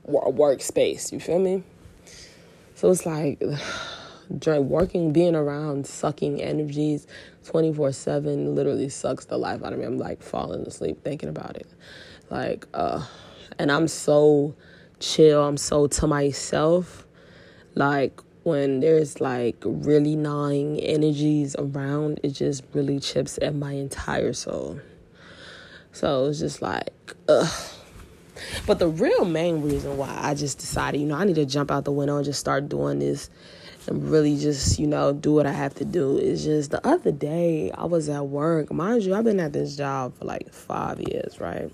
a 0.06 0.32
workspace 0.32 1.12
you 1.12 1.20
feel 1.20 1.38
me 1.38 1.62
so 2.76 2.90
it's 2.90 3.06
like 3.06 3.42
during 4.38 4.68
working, 4.68 5.12
being 5.12 5.34
around, 5.34 5.86
sucking 5.86 6.42
energies 6.42 7.06
24 7.44 7.92
7 7.92 8.54
literally 8.54 8.88
sucks 8.88 9.24
the 9.24 9.38
life 9.38 9.62
out 9.62 9.72
of 9.72 9.78
me. 9.78 9.86
I'm 9.86 9.98
like 9.98 10.22
falling 10.22 10.62
asleep 10.66 11.02
thinking 11.02 11.28
about 11.28 11.56
it. 11.56 11.68
Like, 12.30 12.66
uh, 12.74 13.04
and 13.58 13.72
I'm 13.72 13.88
so 13.88 14.54
chill, 15.00 15.44
I'm 15.44 15.56
so 15.56 15.86
to 15.86 16.06
myself. 16.06 17.06
Like, 17.74 18.20
when 18.46 18.78
there's 18.78 19.20
like 19.20 19.56
really 19.64 20.14
gnawing 20.14 20.78
energies 20.78 21.56
around, 21.58 22.20
it 22.22 22.28
just 22.28 22.62
really 22.74 23.00
chips 23.00 23.40
at 23.42 23.56
my 23.56 23.72
entire 23.72 24.32
soul. 24.32 24.80
So 25.90 26.26
it's 26.26 26.38
just 26.38 26.62
like, 26.62 26.92
ugh. 27.28 27.52
But 28.66 28.78
the 28.78 28.86
real 28.86 29.24
main 29.24 29.62
reason 29.62 29.96
why 29.96 30.16
I 30.22 30.34
just 30.34 30.58
decided, 30.58 31.00
you 31.00 31.08
know, 31.08 31.16
I 31.16 31.24
need 31.24 31.34
to 31.36 31.44
jump 31.44 31.72
out 31.72 31.84
the 31.84 31.90
window 31.90 32.16
and 32.16 32.24
just 32.24 32.38
start 32.38 32.68
doing 32.68 33.00
this 33.00 33.30
and 33.88 34.08
really 34.10 34.36
just, 34.38 34.78
you 34.78 34.86
know, 34.86 35.12
do 35.12 35.32
what 35.32 35.46
I 35.46 35.52
have 35.52 35.74
to 35.76 35.84
do 35.84 36.16
is 36.16 36.44
just 36.44 36.70
the 36.70 36.86
other 36.86 37.10
day 37.10 37.72
I 37.72 37.84
was 37.86 38.08
at 38.08 38.26
work. 38.26 38.72
Mind 38.72 39.02
you, 39.02 39.14
I've 39.14 39.24
been 39.24 39.40
at 39.40 39.54
this 39.54 39.76
job 39.76 40.16
for 40.18 40.24
like 40.24 40.52
five 40.52 41.00
years, 41.00 41.40
right? 41.40 41.72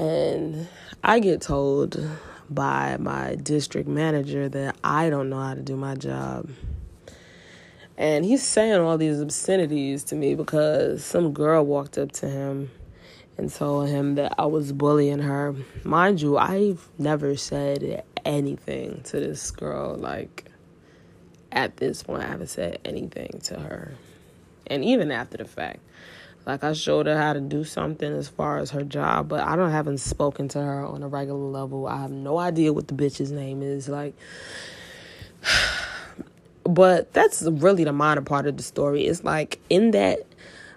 And 0.00 0.66
I 1.04 1.20
get 1.20 1.42
told 1.42 2.02
by 2.48 2.96
my 2.98 3.34
district 3.34 3.86
manager 3.86 4.48
that 4.48 4.76
I 4.82 5.10
don't 5.10 5.28
know 5.28 5.40
how 5.40 5.52
to 5.52 5.60
do 5.60 5.76
my 5.76 5.94
job. 5.94 6.48
And 7.98 8.24
he's 8.24 8.42
saying 8.42 8.80
all 8.80 8.96
these 8.96 9.20
obscenities 9.20 10.02
to 10.04 10.16
me 10.16 10.34
because 10.34 11.04
some 11.04 11.34
girl 11.34 11.66
walked 11.66 11.98
up 11.98 12.12
to 12.12 12.28
him 12.30 12.70
and 13.36 13.52
told 13.52 13.90
him 13.90 14.14
that 14.14 14.36
I 14.38 14.46
was 14.46 14.72
bullying 14.72 15.18
her. 15.18 15.54
Mind 15.84 16.22
you, 16.22 16.38
I've 16.38 16.88
never 16.96 17.36
said 17.36 18.02
anything 18.24 19.02
to 19.04 19.20
this 19.20 19.50
girl. 19.50 19.96
Like, 19.96 20.46
at 21.52 21.76
this 21.76 22.02
point, 22.04 22.22
I 22.22 22.26
haven't 22.26 22.48
said 22.48 22.78
anything 22.86 23.38
to 23.44 23.60
her. 23.60 23.92
And 24.66 24.82
even 24.82 25.10
after 25.10 25.36
the 25.36 25.44
fact, 25.44 25.80
like 26.46 26.64
I 26.64 26.72
showed 26.72 27.06
her 27.06 27.16
how 27.16 27.32
to 27.32 27.40
do 27.40 27.64
something 27.64 28.12
as 28.12 28.28
far 28.28 28.58
as 28.58 28.70
her 28.70 28.82
job, 28.82 29.28
but 29.28 29.40
I 29.40 29.56
don't 29.56 29.70
haven't 29.70 29.98
spoken 29.98 30.48
to 30.48 30.60
her 30.60 30.84
on 30.84 31.02
a 31.02 31.08
regular 31.08 31.38
level. 31.38 31.86
I 31.86 32.00
have 32.00 32.10
no 32.10 32.38
idea 32.38 32.72
what 32.72 32.88
the 32.88 32.94
bitch's 32.94 33.30
name 33.30 33.62
is. 33.62 33.88
Like, 33.88 34.14
but 36.64 37.12
that's 37.12 37.42
really 37.42 37.84
the 37.84 37.92
minor 37.92 38.22
part 38.22 38.46
of 38.46 38.56
the 38.56 38.62
story. 38.62 39.06
It's 39.06 39.22
like 39.22 39.60
in 39.68 39.90
that 39.90 40.20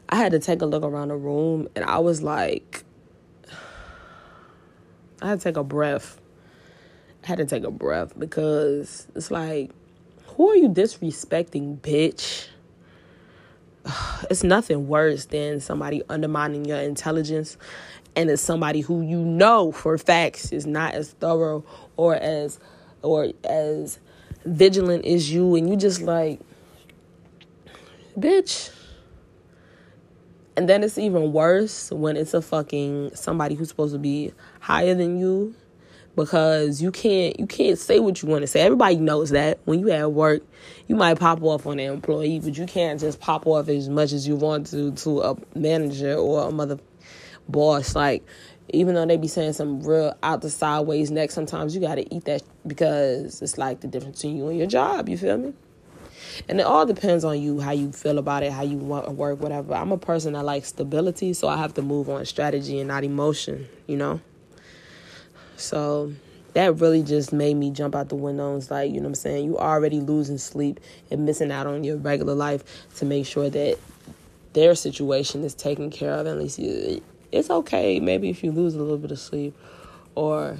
I 0.09 0.17
had 0.17 0.33
to 0.33 0.39
take 0.39 0.61
a 0.61 0.65
look 0.65 0.83
around 0.83 1.07
the 1.07 1.15
room 1.15 1.67
and 1.75 1.85
I 1.85 1.99
was 1.99 2.21
like, 2.21 2.83
I 5.21 5.29
had 5.29 5.39
to 5.39 5.43
take 5.43 5.57
a 5.57 5.63
breath. 5.63 6.19
I 7.23 7.27
had 7.27 7.37
to 7.37 7.45
take 7.45 7.63
a 7.63 7.71
breath 7.71 8.19
because 8.19 9.07
it's 9.15 9.31
like, 9.31 9.71
who 10.35 10.49
are 10.49 10.55
you 10.55 10.67
disrespecting, 10.67 11.79
bitch? 11.79 12.49
It's 14.29 14.43
nothing 14.43 14.87
worse 14.87 15.25
than 15.25 15.59
somebody 15.59 16.01
undermining 16.09 16.65
your 16.65 16.79
intelligence 16.79 17.57
and 18.15 18.29
it's 18.29 18.41
somebody 18.41 18.81
who 18.81 19.01
you 19.01 19.19
know 19.19 19.71
for 19.71 19.97
facts 19.97 20.51
is 20.51 20.65
not 20.65 20.93
as 20.93 21.11
thorough 21.13 21.63
or 21.97 22.15
as 22.15 22.59
or 23.01 23.31
as 23.43 23.99
vigilant 24.45 25.05
as 25.05 25.31
you 25.31 25.55
and 25.55 25.69
you 25.69 25.75
just 25.75 26.01
like 26.01 26.39
bitch. 28.17 28.71
And 30.55 30.69
then 30.69 30.83
it's 30.83 30.99
even 30.99 31.33
worse 31.33 31.89
when 31.91 32.15
it's 32.15 32.35
a 32.35 32.41
fucking 32.41 33.15
somebody 33.15 33.55
who's 33.55 33.69
supposed 33.69 33.93
to 33.93 33.99
be 33.99 34.33
higher 34.59 34.93
than 34.93 35.19
you 35.19 35.55
because 36.15 36.81
you 36.81 36.91
can't 36.91 37.39
you 37.39 37.47
can't 37.47 37.77
say 37.77 37.99
what 37.99 38.21
you 38.21 38.29
want 38.29 38.41
to 38.41 38.47
say. 38.47 38.61
Everybody 38.61 38.97
knows 38.97 39.31
that 39.31 39.59
when 39.65 39.79
you 39.79 39.91
at 39.91 40.11
work, 40.11 40.43
you 40.87 40.95
might 40.95 41.19
pop 41.19 41.41
off 41.41 41.65
on 41.65 41.79
an 41.79 41.91
employee, 41.91 42.39
but 42.39 42.57
you 42.57 42.65
can't 42.65 42.99
just 42.99 43.19
pop 43.19 43.47
off 43.47 43.67
as 43.69 43.89
much 43.89 44.11
as 44.11 44.27
you 44.27 44.35
want 44.35 44.67
to 44.67 44.91
to 44.91 45.21
a 45.21 45.37
manager 45.55 46.15
or 46.15 46.47
a 46.47 46.51
mother 46.51 46.79
boss. 47.47 47.95
Like 47.95 48.25
even 48.69 48.95
though 48.95 49.05
they 49.05 49.17
be 49.17 49.27
saying 49.27 49.53
some 49.53 49.81
real 49.81 50.15
out 50.23 50.41
the 50.41 50.49
sideways 50.49 51.11
neck, 51.11 51.31
sometimes 51.31 51.75
you 51.75 51.81
got 51.81 51.95
to 51.95 52.15
eat 52.15 52.25
that 52.25 52.43
because 52.65 53.41
it's 53.41 53.57
like 53.57 53.81
the 53.81 53.87
difference 53.87 54.21
between 54.21 54.37
you 54.37 54.47
and 54.49 54.57
your 54.57 54.67
job. 54.67 55.09
You 55.09 55.17
feel 55.17 55.37
me? 55.37 55.53
And 56.47 56.59
it 56.59 56.63
all 56.63 56.85
depends 56.85 57.23
on 57.23 57.41
you, 57.41 57.59
how 57.59 57.71
you 57.71 57.91
feel 57.91 58.17
about 58.17 58.43
it, 58.43 58.51
how 58.51 58.63
you 58.63 58.77
want 58.77 59.05
to 59.05 59.11
work, 59.11 59.41
whatever. 59.41 59.73
I'm 59.73 59.91
a 59.91 59.97
person 59.97 60.33
that 60.33 60.43
likes 60.43 60.69
stability, 60.69 61.33
so 61.33 61.47
I 61.47 61.57
have 61.57 61.73
to 61.75 61.81
move 61.81 62.09
on 62.09 62.25
strategy 62.25 62.79
and 62.79 62.87
not 62.87 63.03
emotion, 63.03 63.67
you 63.87 63.97
know? 63.97 64.21
So 65.57 66.13
that 66.53 66.79
really 66.79 67.03
just 67.03 67.33
made 67.33 67.55
me 67.55 67.71
jump 67.71 67.95
out 67.95 68.09
the 68.09 68.15
window 68.15 68.53
and 68.53 68.71
like, 68.71 68.91
you 68.91 68.97
know 68.97 69.03
what 69.03 69.09
I'm 69.09 69.15
saying? 69.15 69.45
You 69.45 69.57
already 69.57 69.99
losing 69.99 70.37
sleep 70.37 70.79
and 71.09 71.25
missing 71.25 71.51
out 71.51 71.67
on 71.67 71.83
your 71.83 71.97
regular 71.97 72.35
life 72.35 72.63
to 72.95 73.05
make 73.05 73.25
sure 73.25 73.49
that 73.49 73.77
their 74.53 74.75
situation 74.75 75.43
is 75.43 75.53
taken 75.53 75.89
care 75.89 76.11
of. 76.11 76.27
At 76.27 76.37
least 76.37 76.59
you, 76.59 77.01
it's 77.31 77.49
okay. 77.49 77.99
Maybe 77.99 78.29
if 78.29 78.43
you 78.43 78.51
lose 78.51 78.75
a 78.75 78.79
little 78.79 78.97
bit 78.97 79.11
of 79.11 79.19
sleep 79.19 79.57
or 80.15 80.57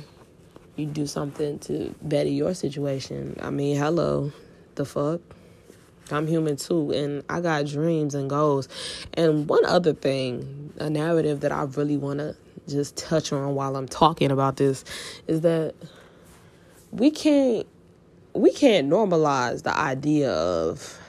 you 0.75 0.87
do 0.87 1.05
something 1.05 1.59
to 1.59 1.93
better 2.01 2.29
your 2.29 2.53
situation. 2.55 3.37
I 3.41 3.51
mean, 3.51 3.77
hello, 3.77 4.31
the 4.75 4.85
fuck? 4.85 5.21
I'm 6.11 6.27
human 6.27 6.57
too, 6.57 6.91
and 6.91 7.23
I 7.29 7.39
got 7.39 7.65
dreams 7.67 8.13
and 8.15 8.29
goals. 8.29 8.67
And 9.13 9.47
one 9.47 9.65
other 9.65 9.93
thing, 9.93 10.73
a 10.77 10.89
narrative 10.89 11.41
that 11.41 11.51
I 11.51 11.63
really 11.63 11.97
want 11.97 12.19
to 12.19 12.35
just 12.67 12.97
touch 12.97 13.31
on 13.33 13.55
while 13.55 13.75
I'm 13.75 13.87
talking 13.87 14.31
about 14.31 14.57
this 14.57 14.83
is 15.27 15.41
that 15.41 15.75
we 16.91 17.11
can't 17.11 17.67
we 18.33 18.51
can't 18.51 18.89
normalize 18.89 19.63
the 19.63 19.75
idea 19.77 20.31
of 20.31 20.99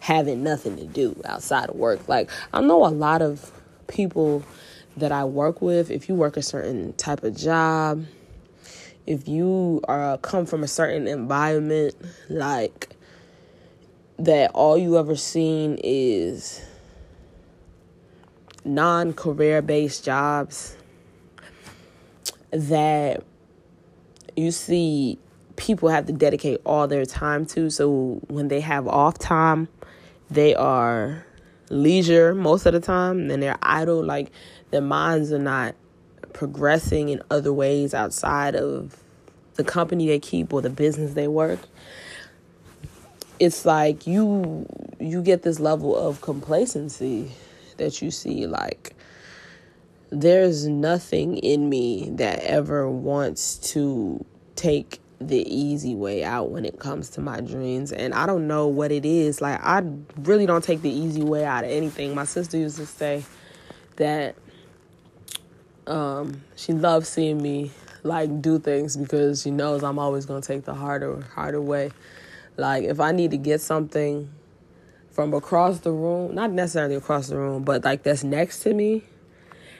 having 0.00 0.42
nothing 0.42 0.76
to 0.76 0.84
do 0.84 1.20
outside 1.24 1.70
of 1.70 1.76
work. 1.76 2.08
Like 2.08 2.30
I 2.52 2.60
know 2.60 2.84
a 2.86 2.88
lot 2.88 3.22
of 3.22 3.52
people 3.86 4.42
that 4.96 5.12
I 5.12 5.24
work 5.24 5.60
with, 5.60 5.90
if 5.90 6.08
you 6.08 6.14
work 6.14 6.36
a 6.36 6.42
certain 6.42 6.92
type 6.94 7.24
of 7.24 7.36
job, 7.36 8.04
if 9.06 9.28
you 9.28 9.80
are 9.88 10.16
come 10.18 10.46
from 10.46 10.62
a 10.62 10.68
certain 10.68 11.06
environment 11.06 11.94
like 12.28 12.90
that 14.18 14.50
all 14.54 14.78
you 14.78 14.98
ever 14.98 15.16
seen 15.16 15.78
is 15.82 16.64
non 18.64 19.12
career 19.12 19.60
based 19.60 20.04
jobs 20.04 20.76
that 22.54 23.22
you 24.36 24.50
see 24.50 25.18
people 25.56 25.88
have 25.88 26.06
to 26.06 26.12
dedicate 26.12 26.60
all 26.64 26.88
their 26.88 27.04
time 27.04 27.46
to. 27.46 27.70
So 27.70 28.20
when 28.28 28.48
they 28.48 28.60
have 28.60 28.88
off 28.88 29.18
time, 29.18 29.68
they 30.30 30.54
are 30.54 31.24
leisure 31.68 32.34
most 32.34 32.66
of 32.66 32.72
the 32.72 32.80
time, 32.80 33.30
and 33.30 33.42
they're 33.42 33.58
idle. 33.62 34.02
Like 34.02 34.30
their 34.70 34.80
minds 34.80 35.32
are 35.32 35.38
not 35.38 35.74
progressing 36.32 37.10
in 37.10 37.22
other 37.30 37.52
ways 37.52 37.94
outside 37.94 38.56
of 38.56 38.96
the 39.54 39.64
company 39.64 40.08
they 40.08 40.18
keep 40.18 40.52
or 40.52 40.60
the 40.60 40.70
business 40.70 41.14
they 41.14 41.28
work 41.28 41.60
it's 43.38 43.64
like 43.64 44.06
you 44.06 44.66
you 45.00 45.22
get 45.22 45.42
this 45.42 45.60
level 45.60 45.96
of 45.96 46.20
complacency 46.20 47.30
that 47.76 48.00
you 48.00 48.10
see 48.10 48.46
like 48.46 48.93
there's 50.20 50.66
nothing 50.68 51.36
in 51.38 51.68
me 51.68 52.10
that 52.12 52.38
ever 52.40 52.88
wants 52.88 53.56
to 53.72 54.24
take 54.54 55.00
the 55.20 55.42
easy 55.52 55.94
way 55.94 56.22
out 56.22 56.50
when 56.50 56.64
it 56.64 56.78
comes 56.78 57.08
to 57.08 57.20
my 57.20 57.40
dreams 57.40 57.90
and 57.92 58.14
I 58.14 58.26
don't 58.26 58.46
know 58.46 58.68
what 58.68 58.92
it 58.92 59.04
is. 59.04 59.40
Like 59.40 59.60
I 59.62 59.82
really 60.18 60.46
don't 60.46 60.62
take 60.62 60.82
the 60.82 60.90
easy 60.90 61.22
way 61.22 61.44
out 61.44 61.64
of 61.64 61.70
anything. 61.70 62.14
My 62.14 62.24
sister 62.24 62.56
used 62.56 62.76
to 62.76 62.86
say 62.86 63.24
that 63.96 64.36
um, 65.86 66.42
she 66.56 66.72
loves 66.72 67.08
seeing 67.08 67.42
me 67.42 67.72
like 68.04 68.40
do 68.40 68.58
things 68.58 68.96
because 68.96 69.42
she 69.42 69.50
knows 69.50 69.82
I'm 69.82 69.98
always 69.98 70.26
gonna 70.26 70.42
take 70.42 70.64
the 70.64 70.74
harder 70.74 71.22
harder 71.34 71.60
way. 71.60 71.90
Like 72.56 72.84
if 72.84 73.00
I 73.00 73.10
need 73.12 73.32
to 73.32 73.36
get 73.36 73.60
something 73.60 74.30
from 75.10 75.34
across 75.34 75.80
the 75.80 75.90
room, 75.90 76.34
not 76.34 76.52
necessarily 76.52 76.94
across 76.94 77.28
the 77.28 77.36
room, 77.36 77.64
but 77.64 77.84
like 77.84 78.02
that's 78.02 78.22
next 78.22 78.60
to 78.60 78.74
me, 78.74 79.02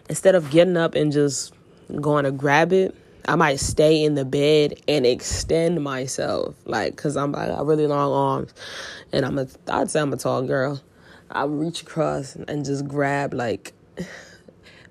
instead 0.09 0.35
of 0.35 0.51
getting 0.51 0.77
up 0.77 0.95
and 0.95 1.13
just 1.13 1.55
going 2.01 2.25
to 2.25 2.31
grab 2.31 2.73
it, 2.73 2.95
I 3.27 3.37
might 3.37 3.59
stay 3.59 4.05
in 4.05 4.15
the 4.15 4.25
bed 4.25 4.75
and 4.87 5.07
extend 5.07 5.83
myself, 5.83 6.55
like, 6.67 6.97
cause 6.97 7.17
I'm 7.17 7.35
I 7.35 7.47
got 7.47 7.67
really 7.67 7.87
long 7.87 8.13
arms, 8.13 8.55
and 9.13 9.25
I'm 9.25 9.39
a 9.39 9.47
I'd 9.69 9.91
say 9.91 10.01
I'm 10.01 10.13
a 10.13 10.17
tall 10.17 10.43
girl. 10.43 10.81
I 11.31 11.45
reach 11.45 11.83
across 11.83 12.37
and 12.37 12.65
just 12.65 12.87
grab 12.87 13.33
like 13.33 13.73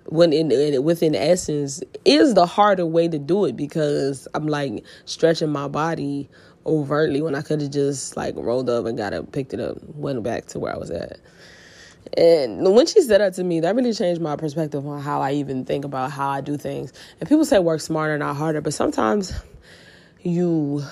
when 0.07 0.33
in, 0.33 0.51
in 0.51 0.83
within 0.83 1.13
essence 1.13 1.83
is 2.05 2.33
the 2.33 2.47
harder 2.47 2.85
way 2.85 3.07
to 3.07 3.19
do 3.19 3.45
it 3.45 3.55
because 3.55 4.27
I'm 4.33 4.47
like 4.47 4.83
stretching 5.05 5.49
my 5.49 5.67
body 5.67 6.29
overtly 6.65 7.21
when 7.21 7.35
I 7.35 7.41
could 7.41 7.61
have 7.61 7.71
just 7.71 8.17
like 8.17 8.35
rolled 8.35 8.69
up 8.69 8.85
and 8.85 8.97
got 8.97 9.13
it, 9.13 9.31
picked 9.31 9.53
it 9.53 9.59
up, 9.59 9.77
went 9.95 10.23
back 10.23 10.47
to 10.47 10.59
where 10.59 10.73
I 10.73 10.77
was 10.77 10.89
at. 10.89 11.19
And 12.15 12.75
when 12.75 12.85
she 12.85 13.01
said 13.01 13.21
that 13.21 13.33
to 13.35 13.43
me, 13.43 13.61
that 13.61 13.75
really 13.75 13.93
changed 13.93 14.21
my 14.21 14.35
perspective 14.35 14.85
on 14.85 15.01
how 15.01 15.21
I 15.21 15.33
even 15.33 15.65
think 15.65 15.85
about 15.85 16.11
how 16.11 16.29
I 16.29 16.41
do 16.41 16.57
things. 16.57 16.93
And 17.19 17.27
people 17.27 17.45
say 17.45 17.59
work 17.59 17.81
smarter, 17.81 18.17
not 18.17 18.35
harder, 18.35 18.61
but 18.61 18.73
sometimes 18.73 19.33
you 20.21 20.83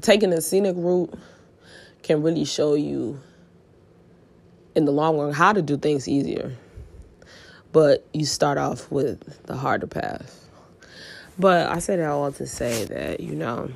taking 0.00 0.32
a 0.32 0.40
scenic 0.40 0.74
route 0.76 1.12
can 2.02 2.22
really 2.22 2.44
show 2.44 2.74
you 2.74 3.20
in 4.74 4.84
the 4.84 4.92
long 4.92 5.18
run 5.18 5.32
how 5.32 5.52
to 5.52 5.62
do 5.62 5.76
things 5.76 6.08
easier. 6.08 6.56
But 7.72 8.06
you 8.12 8.26
start 8.26 8.58
off 8.58 8.90
with 8.90 9.46
the 9.46 9.56
harder 9.56 9.86
path. 9.86 10.38
But 11.38 11.70
I 11.70 11.78
said 11.78 11.98
that 11.98 12.10
all 12.10 12.32
to 12.32 12.46
say 12.46 12.84
that, 12.86 13.20
you 13.20 13.34
know, 13.34 13.70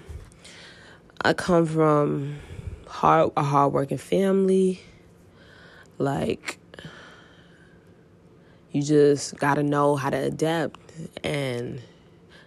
I 1.23 1.33
come 1.33 1.65
from 1.67 2.39
hard 2.87 3.31
a 3.37 3.43
hardworking 3.43 3.99
family. 3.99 4.83
Like 5.99 6.59
you 8.73 8.83
just 8.83 9.37
gotta 9.37 9.63
know 9.63 9.97
how 9.97 10.11
to 10.11 10.17
adapt 10.17 10.79
and 11.25 11.81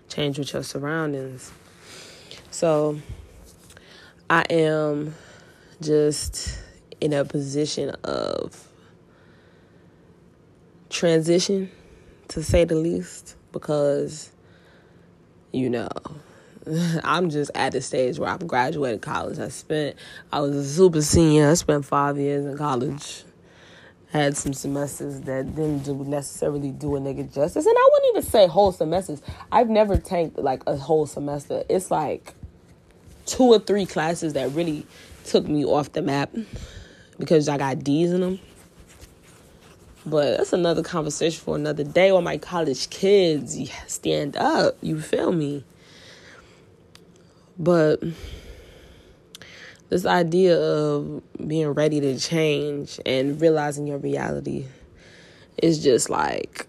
change 0.07 0.37
with 0.37 0.53
your 0.53 0.63
surroundings. 0.63 1.51
So 2.51 2.99
I 4.29 4.45
am 4.49 5.15
just 5.81 6.59
in 7.01 7.13
a 7.13 7.25
position 7.25 7.89
of 8.03 8.67
transition 10.89 11.71
to 12.27 12.43
say 12.43 12.65
the 12.65 12.75
least 12.75 13.35
because 13.51 14.31
you 15.51 15.69
know 15.69 15.89
I'm 17.03 17.29
just 17.29 17.51
at 17.55 17.71
the 17.71 17.81
stage 17.81 18.19
where 18.19 18.29
I've 18.29 18.45
graduated 18.47 19.01
college. 19.01 19.39
I 19.39 19.49
spent, 19.49 19.95
I 20.31 20.41
was 20.41 20.55
a 20.55 20.63
super 20.63 21.01
senior. 21.01 21.49
I 21.49 21.53
spent 21.55 21.85
five 21.85 22.17
years 22.17 22.45
in 22.45 22.57
college. 22.57 23.23
Had 24.11 24.35
some 24.35 24.53
semesters 24.53 25.21
that 25.21 25.55
didn't 25.55 25.83
do 25.83 26.03
necessarily 26.03 26.71
do 26.71 26.95
a 26.95 26.99
nigga 26.99 27.31
justice, 27.31 27.65
and 27.65 27.75
I 27.77 27.89
wouldn't 27.91 28.17
even 28.17 28.31
say 28.31 28.47
whole 28.47 28.71
semesters. 28.71 29.21
I've 29.51 29.69
never 29.69 29.97
tanked 29.97 30.39
like 30.39 30.63
a 30.65 30.75
whole 30.75 31.05
semester. 31.05 31.63
It's 31.69 31.91
like 31.91 32.33
two 33.27 33.43
or 33.43 33.59
three 33.59 33.85
classes 33.85 34.33
that 34.33 34.51
really 34.53 34.87
took 35.25 35.47
me 35.47 35.63
off 35.63 35.91
the 35.91 36.01
map 36.01 36.33
because 37.19 37.47
I 37.47 37.57
got 37.59 37.83
D's 37.83 38.11
in 38.11 38.21
them. 38.21 38.39
But 40.05 40.37
that's 40.37 40.53
another 40.53 40.81
conversation 40.81 41.43
for 41.43 41.55
another 41.55 41.83
day. 41.83 42.09
Or 42.09 42.21
my 42.21 42.39
college 42.39 42.89
kids, 42.89 43.57
stand 43.85 44.35
up. 44.37 44.77
You 44.81 44.99
feel 45.01 45.31
me? 45.31 45.63
But 47.59 48.01
this 49.89 50.05
idea 50.05 50.57
of 50.59 51.21
being 51.47 51.69
ready 51.69 51.99
to 51.99 52.19
change 52.19 52.99
and 53.05 53.41
realizing 53.41 53.87
your 53.87 53.97
reality 53.97 54.65
is 55.57 55.83
just 55.83 56.09
like 56.09 56.67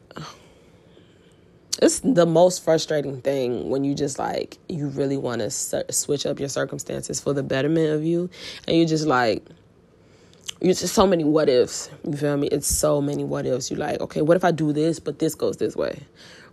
it's 1.82 2.00
the 2.00 2.26
most 2.26 2.62
frustrating 2.62 3.22
thing 3.22 3.70
when 3.70 3.84
you 3.84 3.94
just 3.94 4.18
like 4.18 4.58
you 4.68 4.88
really 4.88 5.16
want 5.16 5.40
to 5.40 5.50
switch 5.50 6.26
up 6.26 6.38
your 6.38 6.48
circumstances 6.48 7.20
for 7.20 7.32
the 7.32 7.42
betterment 7.42 7.90
of 7.92 8.04
you. 8.04 8.28
And 8.66 8.76
you 8.76 8.86
just 8.86 9.06
like 9.06 9.44
it's 10.60 10.80
just 10.80 10.94
so 10.94 11.06
many 11.06 11.24
what 11.24 11.48
ifs. 11.48 11.88
You 12.04 12.16
feel 12.16 12.36
me? 12.36 12.48
It's 12.48 12.66
so 12.66 13.00
many 13.00 13.24
what 13.24 13.46
ifs. 13.46 13.70
You 13.70 13.76
like 13.78 14.00
okay 14.00 14.20
what 14.20 14.36
if 14.36 14.44
i 14.44 14.50
do 14.50 14.72
this 14.72 15.00
but 15.00 15.18
this 15.18 15.34
goes 15.34 15.56
this 15.56 15.76
way 15.76 16.02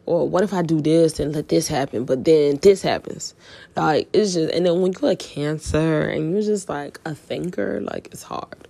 or 0.08 0.28
what 0.28 0.44
if 0.44 0.54
I 0.54 0.62
do 0.62 0.82
this 0.82 1.20
and 1.20 1.36
let 1.36 1.50
this 1.50 1.68
happen, 1.68 2.06
but 2.06 2.24
then 2.24 2.58
this 2.62 2.82
happens? 2.82 3.36
Like, 3.76 4.08
it's 4.14 4.34
just, 4.34 4.54
and 4.54 4.66
then 4.66 4.82
when 4.82 4.94
you're 4.94 5.12
a 5.12 5.16
cancer 5.16 6.02
and 6.08 6.32
you're 6.32 6.42
just 6.42 6.70
like 6.70 7.00
a 7.06 7.14
thinker, 7.14 7.82
like, 7.82 8.08
it's 8.12 8.24
hard. 8.24 8.68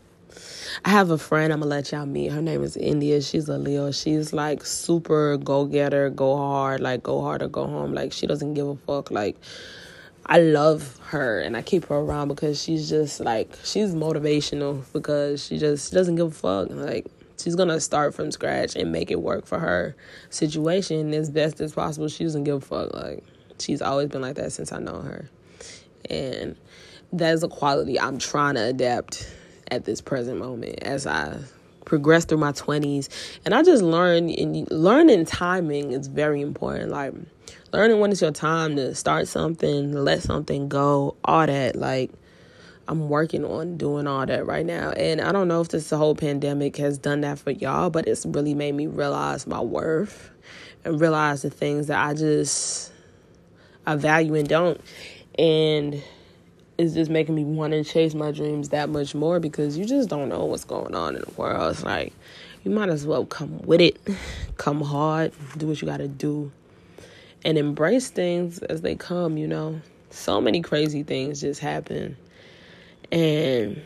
I 0.83 0.89
have 0.89 1.11
a 1.11 1.17
friend 1.17 1.53
I'm 1.53 1.59
gonna 1.59 1.69
let 1.69 1.91
y'all 1.91 2.05
meet. 2.05 2.31
Her 2.31 2.41
name 2.41 2.63
is 2.63 2.75
India. 2.75 3.21
She's 3.21 3.47
a 3.49 3.57
Leo. 3.57 3.91
She's 3.91 4.33
like 4.33 4.65
super 4.65 5.37
go 5.37 5.65
getter, 5.65 6.09
go 6.09 6.37
hard, 6.37 6.81
like 6.81 7.03
go 7.03 7.21
hard 7.21 7.41
or 7.41 7.47
go 7.47 7.65
home. 7.65 7.93
Like, 7.93 8.13
she 8.13 8.27
doesn't 8.27 8.55
give 8.55 8.67
a 8.67 8.75
fuck. 8.75 9.11
Like, 9.11 9.37
I 10.25 10.39
love 10.39 10.99
her 11.05 11.39
and 11.39 11.55
I 11.55 11.61
keep 11.61 11.85
her 11.85 11.95
around 11.95 12.27
because 12.27 12.61
she's 12.61 12.89
just 12.89 13.19
like, 13.19 13.55
she's 13.63 13.93
motivational 13.93 14.83
because 14.91 15.45
she 15.45 15.57
just 15.57 15.89
she 15.89 15.95
doesn't 15.95 16.15
give 16.15 16.27
a 16.27 16.31
fuck. 16.31 16.69
Like, 16.71 17.05
she's 17.41 17.55
gonna 17.55 17.79
start 17.79 18.13
from 18.13 18.31
scratch 18.31 18.75
and 18.75 18.91
make 18.91 19.11
it 19.11 19.21
work 19.21 19.45
for 19.45 19.59
her 19.59 19.95
situation 20.29 21.13
as 21.13 21.29
best 21.29 21.61
as 21.61 21.73
possible. 21.73 22.07
She 22.07 22.23
doesn't 22.23 22.43
give 22.43 22.55
a 22.57 22.61
fuck. 22.61 22.93
Like 22.93 23.23
she's 23.59 23.81
always 23.81 24.09
been 24.09 24.21
like 24.21 24.35
that 24.35 24.51
since 24.51 24.71
I 24.71 24.79
know 24.79 25.01
her, 25.01 25.29
and 26.09 26.55
that 27.13 27.33
is 27.33 27.43
a 27.43 27.47
quality 27.47 27.99
I'm 27.99 28.17
trying 28.17 28.55
to 28.55 28.63
adapt 28.63 29.29
at 29.69 29.85
this 29.85 30.01
present 30.01 30.39
moment 30.39 30.79
as 30.83 31.05
I 31.07 31.39
progress 31.87 32.25
through 32.25 32.37
my 32.37 32.51
20s 32.51 33.07
and 33.45 33.53
i 33.55 33.63
just 33.63 33.81
learned 33.81 34.29
and 34.31 34.69
learning 34.69 35.23
timing 35.23 35.93
is 35.93 36.07
very 36.07 36.41
important 36.41 36.91
like 36.91 37.13
learning 37.71 38.01
when 38.01 38.11
it's 38.11 38.19
your 38.19 38.29
time 38.29 38.75
to 38.75 38.93
start 38.93 39.25
something 39.25 39.93
let 39.93 40.21
something 40.21 40.67
go 40.67 41.15
all 41.23 41.47
that 41.47 41.77
like 41.77 42.11
I'm 42.89 43.09
working 43.09 43.43
on 43.43 43.77
doing 43.77 44.07
all 44.07 44.25
that 44.25 44.45
right 44.45 44.65
now. 44.65 44.91
And 44.91 45.19
I 45.19 45.31
don't 45.31 45.47
know 45.47 45.59
if 45.61 45.69
this 45.69 45.89
whole 45.89 46.15
pandemic 46.15 46.77
has 46.77 46.97
done 46.97 47.21
that 47.21 47.37
for 47.37 47.51
y'all, 47.51 47.89
but 47.89 48.07
it's 48.07 48.25
really 48.25 48.53
made 48.53 48.75
me 48.75 48.87
realize 48.87 49.45
my 49.45 49.59
worth 49.59 50.29
and 50.85 50.99
realize 50.99 51.41
the 51.41 51.49
things 51.49 51.87
that 51.87 51.99
I 51.99 52.13
just 52.13 52.93
I 53.85 53.95
value 53.95 54.35
and 54.35 54.47
don't. 54.47 54.79
And 55.37 56.01
it's 56.77 56.93
just 56.93 57.11
making 57.11 57.35
me 57.35 57.43
want 57.43 57.73
to 57.73 57.83
chase 57.83 58.13
my 58.13 58.31
dreams 58.31 58.69
that 58.69 58.89
much 58.89 59.13
more 59.13 59.39
because 59.39 59.77
you 59.77 59.85
just 59.85 60.07
don't 60.07 60.29
know 60.29 60.45
what's 60.45 60.63
going 60.63 60.95
on 60.95 61.15
in 61.15 61.21
the 61.21 61.31
world. 61.31 61.71
It's 61.71 61.83
like 61.83 62.13
you 62.63 62.71
might 62.71 62.89
as 62.89 63.05
well 63.05 63.25
come 63.25 63.59
with 63.63 63.81
it, 63.81 63.99
come 64.57 64.81
hard, 64.81 65.33
do 65.57 65.67
what 65.67 65.81
you 65.81 65.87
got 65.87 65.97
to 65.97 66.07
do, 66.07 66.51
and 67.43 67.57
embrace 67.57 68.09
things 68.09 68.59
as 68.59 68.81
they 68.81 68.95
come, 68.95 69.37
you 69.37 69.47
know. 69.47 69.81
So 70.09 70.39
many 70.39 70.61
crazy 70.61 71.03
things 71.03 71.41
just 71.41 71.59
happen 71.59 72.15
and 73.11 73.81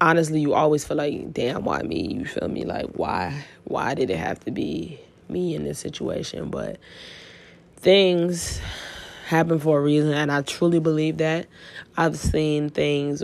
honestly, 0.00 0.40
you 0.40 0.54
always 0.54 0.84
feel 0.84 0.96
like, 0.96 1.32
damn, 1.32 1.64
why 1.64 1.82
me? 1.82 2.14
You 2.14 2.24
feel 2.24 2.48
me? 2.48 2.64
Like, 2.64 2.86
why? 2.94 3.44
Why 3.64 3.94
did 3.94 4.10
it 4.10 4.18
have 4.18 4.40
to 4.44 4.50
be 4.50 4.98
me 5.28 5.54
in 5.54 5.64
this 5.64 5.78
situation? 5.78 6.50
But 6.50 6.78
things 7.76 8.60
happen 9.26 9.58
for 9.58 9.78
a 9.78 9.82
reason, 9.82 10.12
and 10.12 10.32
I 10.32 10.42
truly 10.42 10.80
believe 10.80 11.18
that. 11.18 11.46
I've 11.96 12.16
seen 12.16 12.70
things 12.70 13.22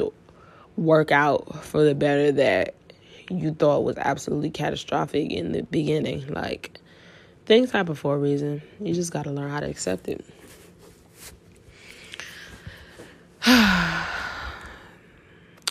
work 0.77 1.13
out 1.13 1.65
for 1.65 1.85
the 1.85 1.95
better 1.95 2.33
that 2.33 2.75
you 3.31 3.53
thought 3.55 3.85
was 3.85 3.97
absolutely 3.97 4.51
catastrophic 4.51 5.31
in 5.31 5.53
the 5.53 5.63
beginning. 5.63 6.27
Like, 6.29 6.79
things 7.47 7.71
happen 7.71 7.95
for 7.95 8.17
a 8.17 8.19
reason. 8.19 8.63
You 8.81 8.95
just 8.95 9.13
got 9.13 9.25
to 9.25 9.31
learn 9.31 9.51
how 9.51 9.61
to 9.61 9.69
accept 9.69 10.09
it. 10.09 10.25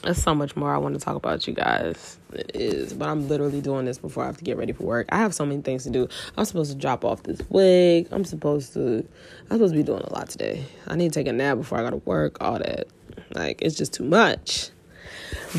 There's 0.04 0.22
so 0.22 0.36
much 0.36 0.58
more 0.58 0.74
I 0.74 0.78
want 0.78 0.96
to 0.96 1.00
talk 1.00 1.16
about, 1.16 1.48
you 1.48 1.54
guys. 1.54 2.18
It 2.34 2.52
is, 2.54 2.94
but 2.94 3.08
I'm 3.08 3.30
literally 3.30 3.62
doing 3.62 3.86
this 3.86 3.98
before 3.98 4.24
I 4.24 4.26
have 4.26 4.36
to 4.38 4.44
get 4.44 4.58
ready 4.58 4.74
for 4.74 4.84
work. 4.84 5.08
I 5.14 5.18
have 5.20 5.34
so 5.34 5.46
many 5.46 5.62
things 5.62 5.86
to 5.86 5.90
do. 5.90 6.10
I'm 6.36 6.44
supposed 6.44 6.72
to 6.72 6.78
drop 6.78 7.06
off 7.06 7.24
this 7.24 7.40
wig. 7.50 8.10
I'm 8.12 8.26
supposed 8.26 8.74
to. 8.74 9.08
I'm 9.50 9.58
supposed 9.58 9.74
to 9.74 9.80
be 9.80 9.84
doing 9.84 10.02
a 10.02 10.14
lot 10.14 10.28
today. 10.28 10.66
I 10.88 10.96
need 10.96 11.14
to 11.14 11.20
take 11.20 11.28
a 11.28 11.32
nap 11.32 11.58
before 11.58 11.80
I 11.80 11.84
go 11.84 11.92
to 11.92 11.98
work. 12.06 12.42
All 12.42 12.60
that, 12.60 12.88
like, 13.34 13.62
it's 13.62 13.76
just 13.76 13.94
too 13.94 14.04
much. 14.04 14.72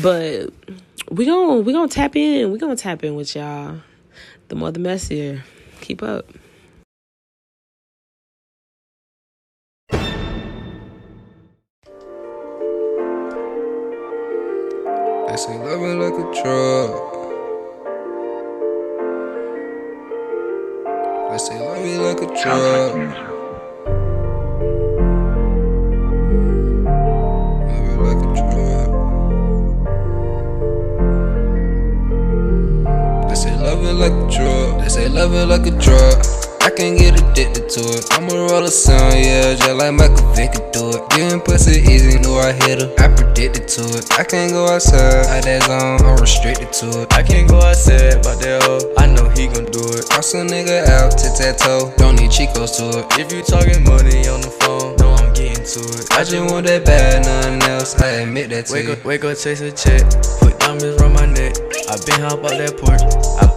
But 0.03 0.53
we 1.09 1.25
gonna 1.25 1.61
we 1.61 1.73
gonna 1.73 1.87
tap 1.87 2.15
in. 2.15 2.51
We 2.51 2.59
gonna 2.59 2.75
tap 2.75 3.03
in 3.03 3.15
with 3.15 3.35
y'all. 3.35 3.77
The 4.49 4.55
more 4.55 4.71
the 4.71 4.79
messier. 4.79 5.43
Keep 5.81 6.03
up. 6.03 6.27
Say 15.37 15.57
loving 15.57 15.99
like 15.99 16.13
a 16.13 16.23
drug. 16.41 16.89
They 21.29 21.37
say 21.37 21.59
love 21.59 21.81
me 21.83 21.97
like 21.97 22.21
a 22.21 22.27
drug. 22.41 22.95
Love 27.67 27.89
it 27.91 27.99
like 28.01 28.21
a 28.23 28.29
drug. 28.39 28.87
They 33.27 33.35
say 33.35 33.55
love 33.57 33.83
it 33.83 33.93
like 33.93 34.13
a 34.13 34.27
drug. 34.31 34.79
They 34.81 34.89
say 34.89 35.09
love 35.09 35.33
it 35.33 35.45
like 35.47 35.67
a 35.67 35.71
drug. 35.71 36.34
I 36.75 36.77
can't 36.77 36.99
get 36.99 37.15
addicted 37.15 37.69
to 37.69 37.79
it. 37.95 38.03
I'ma 38.11 38.35
roll 38.35 38.65
a 38.65 38.67
song, 38.67 39.15
yeah, 39.15 39.55
just 39.55 39.79
like 39.79 39.93
Michael 39.93 40.27
Vick 40.35 40.51
could 40.51 40.73
do 40.73 40.91
it. 40.91 41.09
Getting 41.11 41.39
pussy 41.39 41.79
easy, 41.79 42.19
knew 42.19 42.35
I 42.35 42.51
hit 42.51 42.81
her. 42.83 42.91
I 42.99 43.07
predicted 43.15 43.69
to 43.79 43.83
it. 43.95 44.11
I 44.19 44.25
can't 44.25 44.51
go 44.51 44.67
outside, 44.67 45.23
out 45.23 45.43
that 45.45 45.63
zone, 45.63 46.03
I'm 46.03 46.19
restricted 46.19 46.73
to 46.73 47.03
it. 47.03 47.13
I 47.13 47.23
can't 47.23 47.47
go 47.47 47.61
outside, 47.61 48.19
but 48.23 48.43
that 48.43 48.59
hoe, 48.67 48.91
I 48.97 49.07
know 49.07 49.29
he 49.29 49.47
gon' 49.47 49.71
do 49.71 49.87
it. 49.95 50.03
Cross 50.11 50.33
a 50.33 50.43
nigga 50.43 50.83
out, 50.91 51.15
tit 51.15 51.39
tat 51.39 51.59
toe, 51.59 51.93
don't 51.95 52.19
need 52.19 52.27
Chicos 52.29 52.75
to 52.75 52.99
it. 52.99 53.07
If 53.23 53.31
you 53.31 53.39
talking 53.39 53.79
money 53.87 54.27
on 54.27 54.43
the 54.43 54.51
phone, 54.59 54.99
know 54.99 55.15
I'm 55.15 55.31
getting 55.31 55.63
to 55.63 55.79
it. 55.79 56.11
I 56.11 56.27
just 56.27 56.51
want 56.51 56.67
that 56.67 56.83
bad, 56.83 57.23
nothing 57.23 57.63
else, 57.71 57.95
I 58.01 58.27
admit 58.27 58.49
that 58.49 58.65
to 58.65 58.73
Wake 58.73 58.87
you. 58.87 58.99
up, 58.99 59.05
wake 59.05 59.23
up, 59.23 59.37
chase 59.37 59.61
a 59.63 59.71
check. 59.71 60.03
Put 60.43 60.59
diamonds 60.59 60.99
around 60.99 61.13
my 61.13 61.25
neck. 61.25 61.55
I 61.87 61.95
been 62.03 62.19
hop 62.19 62.43
out 62.43 62.59
that 62.59 62.75
porch. 62.75 62.99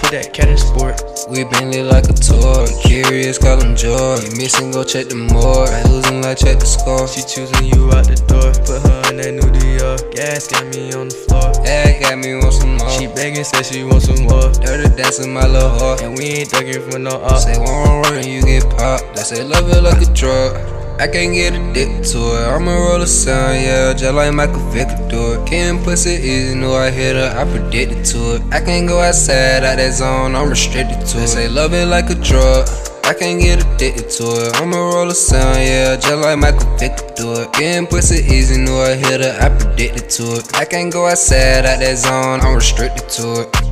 That 0.09 0.33
cat 0.33 0.49
in 0.49 0.57
sport. 0.57 1.05
We 1.29 1.45
been 1.45 1.69
lit 1.69 1.85
like 1.85 2.09
a 2.09 2.17
tour, 2.17 2.65
curious, 2.81 3.37
call 3.37 3.61
him. 3.61 3.77
You 3.77 4.33
missing, 4.41 4.73
go 4.73 4.83
check 4.83 5.13
the 5.13 5.21
more. 5.21 5.69
I 5.69 5.85
losing, 5.85 6.23
like 6.25 6.39
check 6.39 6.57
the 6.57 6.65
score. 6.65 7.05
She 7.05 7.21
choosing 7.29 7.69
you 7.69 7.93
out 7.93 8.09
the 8.09 8.17
door. 8.25 8.49
Put 8.65 8.81
her 8.89 9.13
in 9.13 9.21
that 9.21 9.37
new 9.37 9.53
Dior. 9.53 10.01
Gas 10.17 10.49
got 10.49 10.65
me 10.73 10.97
on 10.97 11.13
the 11.13 11.19
floor. 11.29 11.53
That 11.61 12.01
got 12.01 12.17
me 12.17 12.41
want 12.41 12.57
some 12.57 12.81
more. 12.81 12.89
She 12.89 13.05
begging, 13.05 13.45
said 13.45 13.69
she 13.69 13.85
want 13.85 14.01
some 14.01 14.25
more. 14.25 14.49
Dirty 14.65 14.89
dancing 14.97 15.29
my 15.29 15.45
little 15.45 15.77
heart. 15.77 16.01
And 16.01 16.17
we 16.17 16.41
ain't 16.41 16.49
thugging 16.49 16.81
for 16.91 16.99
no 16.99 17.21
up. 17.21 17.45
Say 17.45 17.61
one 17.61 18.01
word 18.01 18.25
and 18.25 18.33
you 18.33 18.41
get 18.41 18.65
popped. 18.65 19.13
They 19.13 19.29
say 19.29 19.45
love 19.45 19.69
it 19.69 19.85
like 19.85 20.01
a 20.01 20.09
drug. 20.17 20.78
I 21.01 21.07
can't 21.07 21.33
get 21.33 21.55
addicted 21.55 22.03
to 22.11 22.19
it. 22.19 22.49
I'ma 22.49 22.75
roll 22.75 23.03
a 23.03 23.07
sound, 23.07 23.63
yeah, 23.63 23.93
just 23.93 24.13
like 24.15 24.35
Michael 24.35 24.59
Vick 24.71 24.89
do 25.09 25.35
it. 25.35 25.49
Getting 25.49 25.81
pussy 25.85 26.11
easy, 26.11 26.57
knew 26.57 26.73
I 26.73 26.91
hit 26.91 27.15
her, 27.15 27.39
I 27.39 27.45
predicted 27.49 28.05
to 28.07 28.35
it. 28.35 28.43
I 28.53 28.61
can't 28.61 28.89
go 28.89 29.01
outside, 29.01 29.63
out 29.63 29.77
that 29.77 29.93
zone, 29.93 30.35
I'm 30.35 30.49
restricted 30.49 31.07
to 31.07 31.19
it. 31.19 31.21
They 31.21 31.27
say 31.27 31.49
love 31.49 31.73
it 31.73 31.87
like 31.87 32.11
a 32.11 32.17
drug. 32.17 32.69
I 33.05 33.15
can't 33.15 33.41
get 33.41 33.65
addicted 33.65 34.11
to 34.19 34.25
it. 34.25 34.57
I'ma 34.57 34.77
roll 34.77 35.09
a 35.09 35.15
sound, 35.15 35.59
yeah, 35.59 35.95
just 35.95 36.17
like 36.17 36.37
Michael 36.37 36.77
Vick 36.79 37.15
do 37.15 37.33
it. 37.43 37.53
Getting 37.53 37.87
pussy 37.87 38.17
easy, 38.35 38.61
knew 38.61 38.77
I 38.81 38.95
hit 38.95 39.21
her, 39.21 39.39
I 39.41 39.57
predicted 39.57 40.11
to 40.11 40.25
it. 40.39 40.57
I 40.57 40.65
can't 40.65 40.93
go 40.93 41.07
outside, 41.07 41.65
out 41.65 41.79
that 41.79 41.97
zone, 41.97 42.41
I'm 42.41 42.57
restricted 42.57 43.09
to 43.11 43.43
it. 43.43 43.68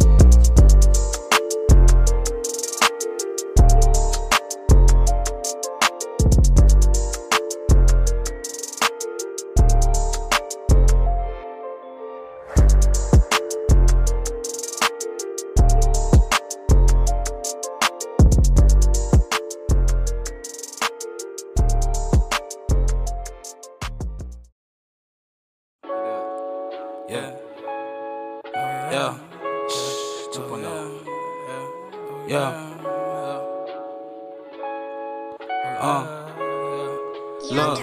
Look, 37.50 37.80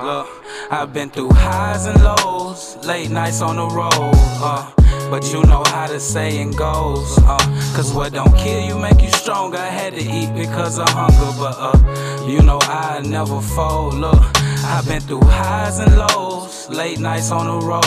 look, 0.00 0.28
I've 0.70 0.92
been 0.92 1.10
through 1.10 1.30
highs 1.32 1.86
and 1.86 2.02
lows, 2.04 2.76
late 2.86 3.10
nights 3.10 3.42
on 3.42 3.56
the 3.56 3.66
road, 3.66 3.90
uh, 3.92 4.70
but 5.10 5.24
you 5.32 5.42
know 5.42 5.64
how 5.66 5.88
the 5.88 5.98
saying 5.98 6.52
goes, 6.52 7.18
uh, 7.18 7.38
cause 7.74 7.92
what 7.92 8.12
don't 8.12 8.32
kill 8.36 8.60
you 8.60 8.78
make 8.78 9.02
you 9.02 9.10
stronger. 9.10 9.58
I 9.58 9.70
had 9.70 9.94
to 9.94 10.00
eat 10.00 10.32
because 10.36 10.78
of 10.78 10.88
hunger, 10.88 11.36
but 11.36 11.56
uh, 11.58 12.26
you 12.28 12.42
know 12.42 12.60
I 12.62 13.00
never 13.04 13.40
fold. 13.40 13.94
Look, 13.94 14.22
I've 14.64 14.86
been 14.86 15.00
through 15.00 15.22
highs 15.24 15.80
and 15.80 15.98
lows, 15.98 16.70
late 16.70 17.00
nights 17.00 17.32
on 17.32 17.46
the 17.46 17.66
road, 17.66 17.82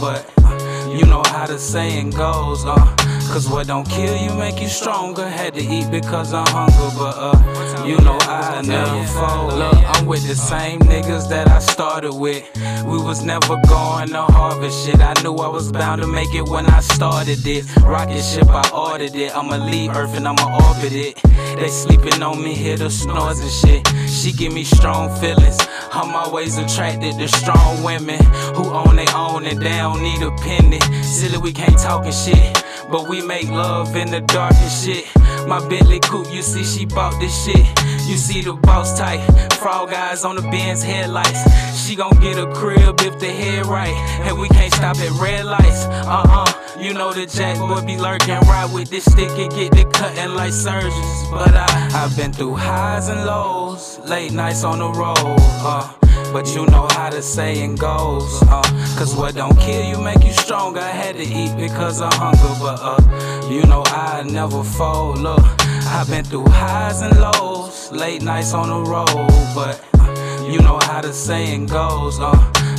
but 0.00 0.30
uh, 0.44 0.94
you 0.94 1.04
know 1.04 1.22
how 1.26 1.46
the 1.46 1.58
saying 1.58 2.10
goes, 2.10 2.64
uh, 2.64 2.96
cause 3.30 3.48
what 3.48 3.66
don't 3.66 3.88
kill 3.88 4.16
you 4.16 4.34
make 4.34 4.60
you 4.60 4.68
stronger. 4.68 5.28
Had 5.28 5.54
to 5.54 5.60
eat 5.60 5.90
because 5.90 6.32
I'm 6.32 6.46
hungry, 6.48 6.90
but 6.98 7.14
uh, 7.16 7.86
you 7.86 7.96
know 7.98 8.18
I 8.22 8.62
never 8.62 9.04
fold. 9.06 9.54
Look, 9.54 9.78
I'm 9.94 10.06
with 10.06 10.26
the 10.26 10.34
same 10.34 10.80
niggas 10.80 11.28
that 11.28 11.48
I 11.48 11.60
started 11.60 12.12
with. 12.12 12.44
We 12.84 12.98
was 12.98 13.22
never 13.24 13.56
going 13.68 14.08
to 14.08 14.22
harvest 14.22 14.84
shit. 14.84 15.00
I 15.00 15.14
knew 15.22 15.34
I 15.36 15.48
was 15.48 15.70
bound 15.70 16.02
to 16.02 16.08
make 16.08 16.34
it 16.34 16.48
when 16.48 16.66
I 16.66 16.80
started 16.80 17.46
it. 17.46 17.64
Rocket 17.82 18.22
ship, 18.22 18.48
I 18.48 18.68
ordered 18.74 19.14
it. 19.14 19.36
I'ma 19.36 19.56
leave 19.64 19.94
Earth 19.96 20.16
and 20.16 20.26
I'ma 20.26 20.46
orbit 20.68 20.92
it. 20.92 21.22
They 21.56 21.68
sleeping 21.68 22.22
on 22.22 22.42
me, 22.42 22.54
hear 22.54 22.76
the 22.76 22.90
snores 22.90 23.40
and 23.40 23.50
shit. 23.50 23.86
She 24.10 24.32
give 24.32 24.52
me 24.52 24.64
strong 24.64 25.08
feelings. 25.20 25.56
I'm 25.92 26.14
always 26.14 26.58
attracted 26.58 27.16
to 27.18 27.28
strong 27.28 27.82
women 27.84 28.22
who 28.54 28.68
own 28.68 28.96
their 28.96 29.14
own 29.14 29.46
and 29.46 29.60
they 29.60 29.70
don't 29.70 30.02
need 30.02 30.20
a 30.22 30.30
penny. 30.42 30.80
Silly, 31.02 31.38
we 31.38 31.52
can't 31.52 31.78
talk 31.78 32.04
and 32.04 32.14
shit, 32.14 32.62
but 32.90 33.08
we 33.08 33.22
make 33.22 33.48
love 33.48 33.94
in 33.94 34.10
the 34.10 34.20
dark 34.20 34.54
and 34.54 34.72
shit. 34.72 35.06
My 35.46 35.66
Bentley 35.68 36.00
coupe, 36.00 36.32
you 36.32 36.42
see, 36.42 36.64
she 36.64 36.86
bought 36.86 37.18
this 37.20 37.44
shit. 37.44 37.66
You 38.08 38.16
see 38.16 38.42
the 38.42 38.54
boss 38.54 38.98
type, 38.98 39.20
frog 39.54 39.92
eyes 39.92 40.24
on 40.24 40.36
the 40.36 40.42
Benz 40.42 40.82
headlights. 40.82 41.42
She 41.80 41.96
gon' 41.96 42.18
get 42.20 42.38
a 42.38 42.46
crib 42.52 43.00
if 43.00 43.18
the 43.18 43.28
head 43.28 43.66
right, 43.66 43.94
and 44.26 44.38
we 44.38 44.48
can't 44.48 44.72
stop 44.72 44.96
at 44.96 45.10
red 45.20 45.44
lights. 45.44 45.84
Uh 45.84 46.22
uh, 46.28 46.78
you 46.78 46.94
know 46.94 47.12
the 47.12 47.26
jack 47.26 47.58
boy 47.58 47.84
be 47.84 47.96
lurking, 47.96 48.40
ride 48.40 48.72
with 48.72 48.90
this 48.90 49.04
stick 49.04 49.30
and 49.30 49.50
get 49.52 49.72
the 49.72 49.84
cutting 49.92 50.34
like 50.34 50.52
surgeons. 50.52 51.28
But 51.30 51.54
I, 51.54 51.90
I've 51.92 52.16
been 52.16 52.32
through 52.32 52.54
highs 52.54 53.08
and 53.08 53.24
lows, 53.26 53.98
late 54.08 54.32
nights 54.32 54.64
on 54.64 54.78
the 54.78 54.90
road. 54.90 55.16
Uh, 55.18 55.92
but 56.32 56.54
you 56.54 56.66
know 56.66 56.86
how 56.92 57.10
the 57.10 57.22
saying 57.22 57.76
goes, 57.76 58.42
uh, 58.42 58.62
cause 58.98 59.14
what 59.14 59.34
don't 59.34 59.58
kill 59.58 59.84
you 59.84 59.98
make 59.98 60.22
you 60.24 60.32
stronger. 60.32 60.80
I 60.80 60.90
had 60.90 61.16
to 61.16 61.22
eat 61.22 61.56
because 61.56 62.00
of 62.00 62.12
hunger, 62.14 62.54
but 62.60 62.78
uh, 62.80 63.48
you 63.50 63.62
know 63.66 63.82
I 63.86 64.22
never 64.22 64.62
fold. 64.62 65.18
Look, 65.18 65.42
I've 65.86 66.08
been 66.08 66.24
through 66.24 66.46
highs 66.48 67.02
and 67.02 67.18
lows, 67.18 67.90
late 67.92 68.22
nights 68.22 68.54
on 68.54 68.68
the 68.68 68.90
road, 68.90 69.28
but 69.54 69.82
uh, 69.98 70.46
you 70.48 70.60
know 70.60 70.78
how 70.82 71.00
the 71.00 71.12
saying 71.12 71.66
goes, 71.66 72.18
uh, 72.20 72.32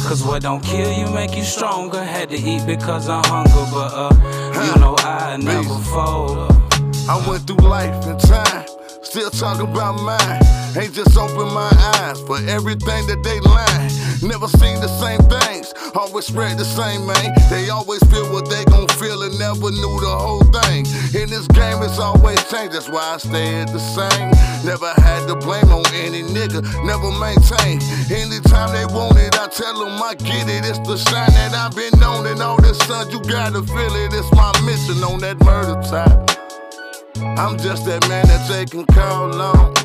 cause 0.07 0.23
what 0.23 0.41
don't 0.43 0.63
kill 0.63 0.91
you 0.91 1.07
make 1.13 1.35
you 1.35 1.43
stronger. 1.43 2.03
Had 2.03 2.29
to 2.29 2.37
eat 2.37 2.65
because 2.65 3.09
of 3.09 3.25
hunger, 3.25 3.65
but 3.71 3.91
uh, 3.93 4.13
you 4.65 4.79
know 4.79 4.95
I 4.99 5.37
never 5.37 5.77
fold. 5.93 6.51
I 7.09 7.27
went 7.27 7.45
through 7.47 7.67
life 7.67 8.05
and 8.05 8.19
time, 8.19 8.65
still 9.03 9.29
talking 9.29 9.67
about 9.67 9.95
mine. 10.01 10.41
Ain't 10.77 10.93
just 10.93 11.17
open 11.17 11.53
my 11.53 11.69
eyes 11.99 12.21
for 12.21 12.37
everything 12.47 13.07
that 13.07 13.23
they 13.23 13.39
line. 13.41 13.91
Never 14.21 14.47
seen 14.47 14.79
the 14.79 14.87
same 14.87 15.19
things, 15.27 15.73
always 15.95 16.25
spread 16.25 16.57
the 16.57 16.65
same, 16.65 17.05
man. 17.05 17.33
They 17.49 17.69
always 17.69 17.99
feel 18.07 18.31
what 18.31 18.47
they 18.49 18.63
gon' 18.65 18.87
feel 19.01 19.23
and 19.23 19.37
never 19.39 19.71
knew 19.71 19.95
the 19.99 20.15
whole 20.15 20.45
thing. 20.61 20.85
In 21.17 21.29
this 21.29 21.47
game, 21.47 21.81
it's 21.81 21.99
always 21.99 22.37
change, 22.49 22.73
that's 22.73 22.87
why 22.87 23.15
I 23.15 23.17
stay 23.17 23.61
at 23.61 23.67
the 23.73 23.79
same. 23.79 24.31
Never 24.63 24.93
had 25.01 25.27
to 25.27 25.35
blame 25.35 25.73
on 25.73 25.85
any 25.93 26.21
nigga, 26.21 26.61
never 26.85 27.09
maintain. 27.17 27.81
Anytime 28.13 28.71
they 28.71 28.85
want 28.85 29.17
it, 29.17 29.33
I 29.35 29.47
tell 29.47 29.73
them 29.73 29.97
I 30.01 30.13
get 30.15 30.47
it. 30.47 30.69
It's 30.69 30.79
the 30.79 30.97
shine 30.97 31.33
that 31.33 31.53
I've 31.53 31.75
been 31.75 32.01
on, 32.03 32.27
and 32.27 32.41
all 32.41 32.61
this 32.61 32.77
sun, 32.85 33.09
you 33.09 33.19
gotta 33.21 33.63
feel 33.63 33.95
it. 33.95 34.13
It's 34.13 34.31
my 34.31 34.53
mission 34.61 35.03
on 35.03 35.19
that 35.19 35.39
murder 35.43 35.81
time. 35.89 36.30
I'm 37.21 37.57
just 37.57 37.85
that 37.85 38.07
man 38.09 38.25
that 38.27 38.49
they 38.49 38.65
can 38.65 38.85
call 38.85 39.41
on. 39.41 39.75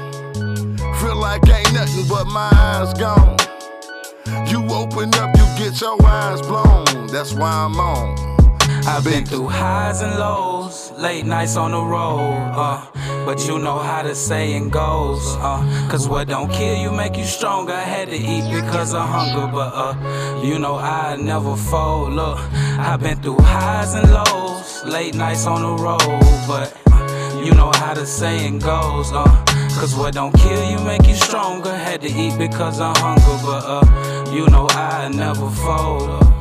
Feel 1.01 1.17
like 1.17 1.47
ain't 1.49 1.73
nothing 1.75 2.09
but 2.09 2.25
my 2.27 2.51
eyes 2.53 2.95
gone. 2.95 3.37
You 4.49 4.65
open 4.75 5.13
up, 5.15 5.37
you 5.37 5.45
get 5.59 5.81
your 5.81 6.03
eyes 6.05 6.41
blown. 6.43 7.07
That's 7.09 7.35
why 7.35 7.51
I'm 7.51 7.79
on. 7.79 8.37
I've 8.87 9.05
been 9.05 9.27
through 9.27 9.49
highs 9.49 10.01
and 10.01 10.19
lows, 10.19 10.93
late 10.93 11.27
nights 11.27 11.57
on 11.57 11.73
the 11.73 11.83
road, 11.83 12.53
uh, 12.55 12.87
but 13.25 13.47
you 13.47 13.59
know 13.59 13.79
how 13.79 14.03
the 14.03 14.15
saying 14.15 14.71
goes, 14.71 15.21
uh, 15.39 15.89
cause 15.91 16.09
what 16.09 16.29
don't 16.29 16.51
kill 16.51 16.77
you 16.77 16.93
make 16.93 17.17
you 17.17 17.25
stronger. 17.25 17.73
I 17.73 17.81
had 17.81 18.09
to 18.09 18.17
eat 18.17 18.49
because 18.49 18.95
of 18.95 19.07
hunger, 19.09 19.53
but 19.53 19.73
uh, 19.75 20.43
you 20.43 20.59
know 20.59 20.77
I 20.77 21.17
never 21.17 21.57
fold. 21.57 22.13
Look, 22.13 22.39
I've 22.79 23.01
been 23.01 23.21
through 23.21 23.39
highs 23.41 23.95
and 23.95 24.11
lows, 24.13 24.85
late 24.85 25.15
nights 25.15 25.47
on 25.47 25.63
the 25.63 25.83
road, 25.83 26.47
but 26.47 26.86
you 27.45 27.53
know 27.53 27.71
how 27.77 27.95
the 27.95 28.07
saying 28.07 28.59
goes, 28.59 29.13
uh, 29.13 29.25
cause 29.79 29.95
what 29.95 30.15
don't 30.15 30.33
kill 30.33 30.71
you 30.71 30.79
make 30.85 31.07
you 31.07 31.15
stronger. 31.15 31.75
Had 31.75 32.03
to 32.03 32.09
eat 32.09 32.39
because 32.39 32.81
I'm 32.81 32.95
hungry, 32.97 33.39
but 33.43 33.65
uh, 33.67 34.33
you 34.33 34.47
know 34.49 34.67
I 34.71 35.09
never 35.09 35.51
fold. 35.51 36.11
Uh. 36.11 36.36